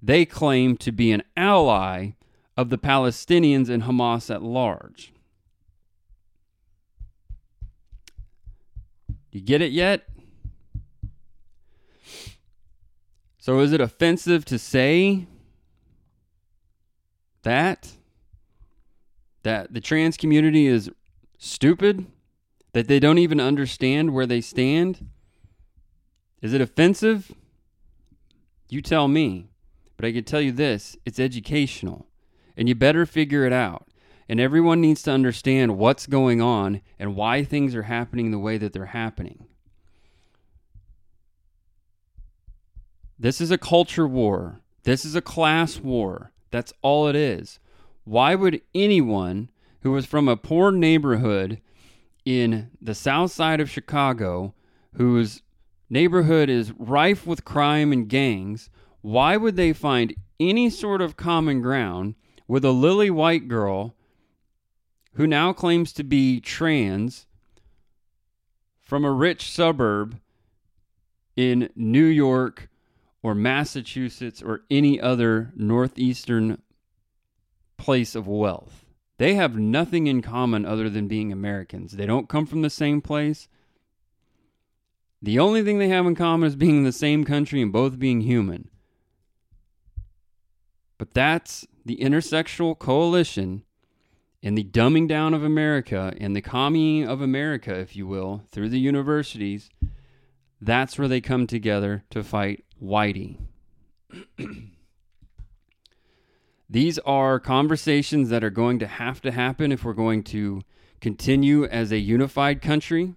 They 0.00 0.24
claim 0.24 0.76
to 0.78 0.92
be 0.92 1.10
an 1.10 1.22
ally 1.36 2.10
of 2.56 2.70
the 2.70 2.78
Palestinians 2.78 3.68
and 3.68 3.82
Hamas 3.82 4.32
at 4.32 4.42
large. 4.42 5.12
You 9.32 9.40
get 9.40 9.60
it 9.60 9.72
yet? 9.72 10.08
So 13.38 13.58
is 13.58 13.72
it 13.72 13.80
offensive 13.80 14.44
to 14.46 14.58
say 14.58 15.26
that 17.42 17.92
that 19.42 19.72
the 19.72 19.80
trans 19.80 20.16
community 20.16 20.66
is 20.66 20.90
stupid? 21.38 22.06
That 22.74 22.86
they 22.86 23.00
don't 23.00 23.18
even 23.18 23.40
understand 23.40 24.14
where 24.14 24.26
they 24.26 24.40
stand? 24.40 25.08
Is 26.42 26.52
it 26.52 26.60
offensive? 26.60 27.32
You 28.68 28.80
tell 28.80 29.08
me. 29.08 29.50
But 29.96 30.06
I 30.06 30.12
can 30.12 30.24
tell 30.24 30.40
you 30.40 30.52
this, 30.52 30.96
it's 31.04 31.20
educational. 31.20 32.06
And 32.56 32.68
you 32.68 32.74
better 32.74 33.04
figure 33.04 33.44
it 33.44 33.52
out. 33.52 33.86
And 34.28 34.40
everyone 34.40 34.80
needs 34.80 35.02
to 35.02 35.10
understand 35.10 35.76
what's 35.76 36.06
going 36.06 36.40
on 36.40 36.80
and 36.98 37.16
why 37.16 37.44
things 37.44 37.74
are 37.74 37.82
happening 37.82 38.30
the 38.30 38.38
way 38.38 38.56
that 38.58 38.72
they're 38.72 38.86
happening. 38.86 39.46
This 43.18 43.40
is 43.40 43.50
a 43.50 43.58
culture 43.58 44.06
war. 44.06 44.60
This 44.84 45.04
is 45.04 45.14
a 45.14 45.20
class 45.20 45.78
war. 45.78 46.32
That's 46.50 46.72
all 46.80 47.06
it 47.08 47.16
is. 47.16 47.58
Why 48.04 48.34
would 48.34 48.62
anyone 48.74 49.50
who 49.82 49.92
was 49.92 50.06
from 50.06 50.28
a 50.28 50.36
poor 50.36 50.72
neighborhood 50.72 51.60
in 52.24 52.70
the 52.80 52.94
south 52.94 53.32
side 53.32 53.60
of 53.60 53.68
Chicago, 53.68 54.54
whose 54.96 55.42
neighborhood 55.90 56.48
is 56.48 56.72
rife 56.78 57.26
with 57.26 57.44
crime 57.44 57.92
and 57.92 58.08
gangs, 58.08 58.70
why 59.02 59.36
would 59.36 59.56
they 59.56 59.72
find 59.72 60.14
any 60.38 60.70
sort 60.70 61.02
of 61.02 61.16
common 61.16 61.60
ground 61.60 62.14
with 62.48 62.64
a 62.64 62.70
lily 62.70 63.10
white 63.10 63.48
girl 63.48 63.94
who 65.14 65.26
now 65.26 65.52
claims 65.52 65.92
to 65.92 66.04
be 66.04 66.40
trans 66.40 67.26
from 68.80 69.04
a 69.04 69.12
rich 69.12 69.50
suburb 69.50 70.18
in 71.36 71.70
New 71.74 72.04
York 72.04 72.68
or 73.22 73.34
Massachusetts 73.34 74.42
or 74.42 74.62
any 74.70 75.00
other 75.00 75.52
northeastern 75.54 76.60
place 77.76 78.14
of 78.14 78.26
wealth. 78.26 78.84
They 79.18 79.34
have 79.34 79.56
nothing 79.56 80.06
in 80.06 80.22
common 80.22 80.64
other 80.64 80.88
than 80.88 81.08
being 81.08 81.30
Americans. 81.30 81.92
They 81.92 82.06
don't 82.06 82.28
come 82.28 82.46
from 82.46 82.62
the 82.62 82.70
same 82.70 83.00
place. 83.00 83.48
The 85.22 85.38
only 85.38 85.62
thing 85.62 85.78
they 85.78 85.88
have 85.88 86.06
in 86.06 86.14
common 86.14 86.46
is 86.46 86.56
being 86.56 86.78
in 86.78 86.84
the 86.84 86.92
same 86.92 87.24
country 87.24 87.60
and 87.60 87.72
both 87.72 87.98
being 87.98 88.22
human. 88.22 88.70
But 90.96 91.14
that's 91.14 91.66
the 91.84 91.96
intersexual 91.96 92.78
coalition 92.78 93.64
and 94.42 94.56
the 94.56 94.64
dumbing 94.64 95.08
down 95.08 95.34
of 95.34 95.44
America 95.44 96.14
and 96.18 96.34
the 96.34 96.42
commieing 96.42 97.06
of 97.06 97.20
America, 97.20 97.78
if 97.78 97.94
you 97.94 98.06
will, 98.06 98.44
through 98.50 98.70
the 98.70 98.78
universities. 98.78 99.68
That's 100.60 100.98
where 100.98 101.08
they 101.08 101.20
come 101.20 101.46
together 101.46 102.04
to 102.10 102.22
fight 102.22 102.64
Whitey. 102.82 103.36
These 106.70 106.98
are 107.00 107.40
conversations 107.40 108.28
that 108.30 108.44
are 108.44 108.50
going 108.50 108.78
to 108.78 108.86
have 108.86 109.20
to 109.22 109.32
happen 109.32 109.72
if 109.72 109.84
we're 109.84 109.92
going 109.92 110.22
to 110.24 110.62
continue 111.00 111.64
as 111.64 111.90
a 111.90 111.98
unified 111.98 112.62
country, 112.62 113.14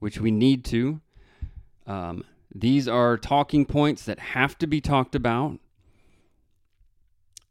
which 0.00 0.20
we 0.20 0.30
need 0.30 0.64
to. 0.66 1.00
Um, 1.86 2.24
these 2.54 2.88
are 2.88 3.16
talking 3.16 3.64
points 3.64 4.04
that 4.04 4.18
have 4.18 4.56
to 4.58 4.66
be 4.66 4.80
talked 4.80 5.14
about. 5.14 5.58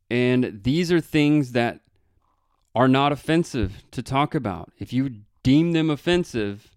And 0.10 0.62
these 0.63 0.91
are 0.91 1.02
things 1.02 1.54
that 1.54 1.82
are 2.74 2.88
not 2.88 3.12
offensive 3.12 3.84
to 3.91 4.04
talk 4.04 4.36
about. 4.36 4.71
If 4.78 4.91
you 4.91 5.21
deem 5.43 5.71
them 5.71 5.89
offensive, 5.89 6.76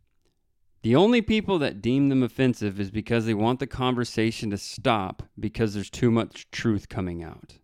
the 0.82 0.94
only 0.94 1.20
people 1.20 1.58
that 1.58 1.82
deem 1.82 2.08
them 2.08 2.22
offensive 2.22 2.78
is 2.78 2.90
because 2.90 3.26
they 3.26 3.34
want 3.34 3.58
the 3.58 3.66
conversation 3.66 4.50
to 4.50 4.58
stop 4.58 5.24
because 5.38 5.74
there's 5.74 5.90
too 5.90 6.10
much 6.10 6.50
truth 6.50 6.88
coming 6.88 7.22
out. 7.22 7.54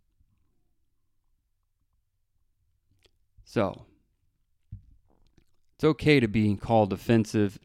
So, 3.45 3.87
it's 5.77 5.85
okay 5.85 6.19
to 6.19 6.27
be 6.27 6.57
called 6.57 6.93
offensive. 6.93 7.61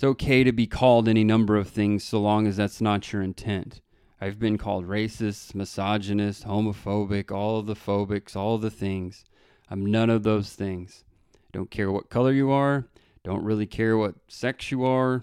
It's 0.00 0.04
okay 0.06 0.44
to 0.44 0.52
be 0.52 0.66
called 0.66 1.08
any 1.08 1.24
number 1.24 1.58
of 1.58 1.68
things 1.68 2.04
so 2.04 2.22
long 2.22 2.46
as 2.46 2.56
that's 2.56 2.80
not 2.80 3.12
your 3.12 3.20
intent. 3.20 3.82
I've 4.18 4.38
been 4.38 4.56
called 4.56 4.88
racist, 4.88 5.54
misogynist, 5.54 6.46
homophobic, 6.46 7.30
all 7.30 7.58
of 7.58 7.66
the 7.66 7.74
phobics, 7.74 8.34
all 8.34 8.56
the 8.56 8.70
things. 8.70 9.26
I'm 9.68 9.84
none 9.84 10.08
of 10.08 10.22
those 10.22 10.54
things. 10.54 11.04
I 11.36 11.48
don't 11.52 11.70
care 11.70 11.92
what 11.92 12.08
color 12.08 12.32
you 12.32 12.50
are. 12.50 12.86
Don't 13.24 13.44
really 13.44 13.66
care 13.66 13.98
what 13.98 14.14
sex 14.26 14.70
you 14.70 14.86
are. 14.86 15.22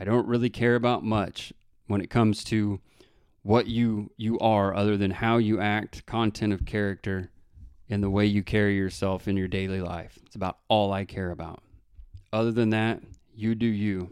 I 0.00 0.04
don't 0.04 0.26
really 0.26 0.48
care 0.48 0.74
about 0.74 1.04
much 1.04 1.52
when 1.86 2.00
it 2.00 2.08
comes 2.08 2.42
to 2.44 2.80
what 3.42 3.66
you 3.66 4.10
you 4.16 4.38
are 4.38 4.74
other 4.74 4.96
than 4.96 5.10
how 5.10 5.36
you 5.36 5.60
act, 5.60 6.06
content 6.06 6.54
of 6.54 6.64
character, 6.64 7.30
and 7.90 8.02
the 8.02 8.08
way 8.08 8.24
you 8.24 8.42
carry 8.42 8.74
yourself 8.74 9.28
in 9.28 9.36
your 9.36 9.48
daily 9.48 9.82
life. 9.82 10.18
It's 10.24 10.34
about 10.34 10.60
all 10.68 10.94
I 10.94 11.04
care 11.04 11.30
about. 11.30 11.62
Other 12.32 12.52
than 12.52 12.70
that, 12.70 13.00
you 13.38 13.54
do 13.54 13.66
you. 13.66 14.10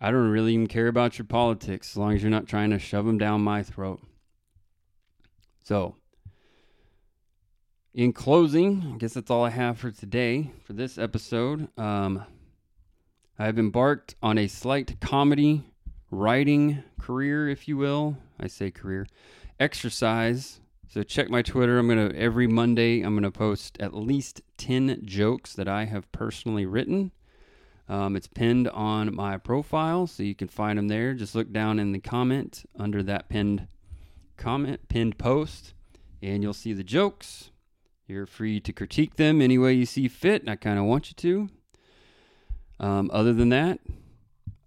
I 0.00 0.10
don't 0.10 0.30
really 0.30 0.54
even 0.54 0.66
care 0.66 0.88
about 0.88 1.18
your 1.18 1.26
politics 1.26 1.90
as 1.92 1.96
long 1.96 2.14
as 2.14 2.22
you're 2.22 2.30
not 2.30 2.46
trying 2.46 2.70
to 2.70 2.78
shove 2.78 3.06
them 3.06 3.18
down 3.18 3.42
my 3.42 3.62
throat. 3.62 4.00
So, 5.62 5.96
in 7.92 8.12
closing, 8.12 8.92
I 8.94 8.98
guess 8.98 9.14
that's 9.14 9.30
all 9.30 9.44
I 9.44 9.50
have 9.50 9.78
for 9.78 9.90
today 9.90 10.50
for 10.64 10.72
this 10.72 10.98
episode. 10.98 11.68
Um, 11.78 12.24
I've 13.38 13.58
embarked 13.58 14.14
on 14.22 14.38
a 14.38 14.48
slight 14.48 15.00
comedy 15.00 15.62
writing 16.10 16.82
career, 16.98 17.48
if 17.48 17.68
you 17.68 17.76
will. 17.76 18.16
I 18.40 18.46
say 18.46 18.70
career 18.70 19.06
exercise. 19.58 20.60
So 20.88 21.02
check 21.02 21.28
my 21.28 21.42
Twitter. 21.42 21.78
I'm 21.78 21.88
gonna 21.88 22.12
every 22.14 22.46
Monday. 22.46 23.02
I'm 23.02 23.14
gonna 23.14 23.30
post 23.30 23.76
at 23.80 23.94
least 23.94 24.40
ten 24.56 25.00
jokes 25.04 25.52
that 25.54 25.68
I 25.68 25.84
have 25.84 26.10
personally 26.12 26.64
written. 26.64 27.12
Um, 27.88 28.16
it's 28.16 28.26
pinned 28.26 28.68
on 28.68 29.14
my 29.14 29.36
profile, 29.36 30.06
so 30.06 30.22
you 30.22 30.34
can 30.34 30.48
find 30.48 30.78
them 30.78 30.88
there. 30.88 31.14
Just 31.14 31.34
look 31.34 31.52
down 31.52 31.78
in 31.78 31.92
the 31.92 32.00
comment 32.00 32.64
under 32.78 33.02
that 33.02 33.28
pinned 33.28 33.68
comment, 34.36 34.88
pinned 34.88 35.18
post, 35.18 35.74
and 36.22 36.42
you'll 36.42 36.52
see 36.52 36.72
the 36.72 36.84
jokes. 36.84 37.50
You're 38.06 38.26
free 38.26 38.60
to 38.60 38.72
critique 38.72 39.16
them 39.16 39.40
any 39.40 39.58
way 39.58 39.72
you 39.72 39.86
see 39.86 40.08
fit, 40.08 40.42
and 40.42 40.50
I 40.50 40.56
kind 40.56 40.78
of 40.78 40.84
want 40.84 41.10
you 41.10 41.14
to. 41.16 41.48
Um, 42.78 43.10
other 43.12 43.32
than 43.32 43.48
that, 43.48 43.80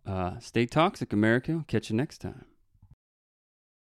uh, 0.06 0.40
stay 0.40 0.66
toxic, 0.66 1.14
America. 1.14 1.54
I'll 1.54 1.64
catch 1.68 1.90
you 1.90 1.96
next 1.96 2.20
time. 2.20 2.46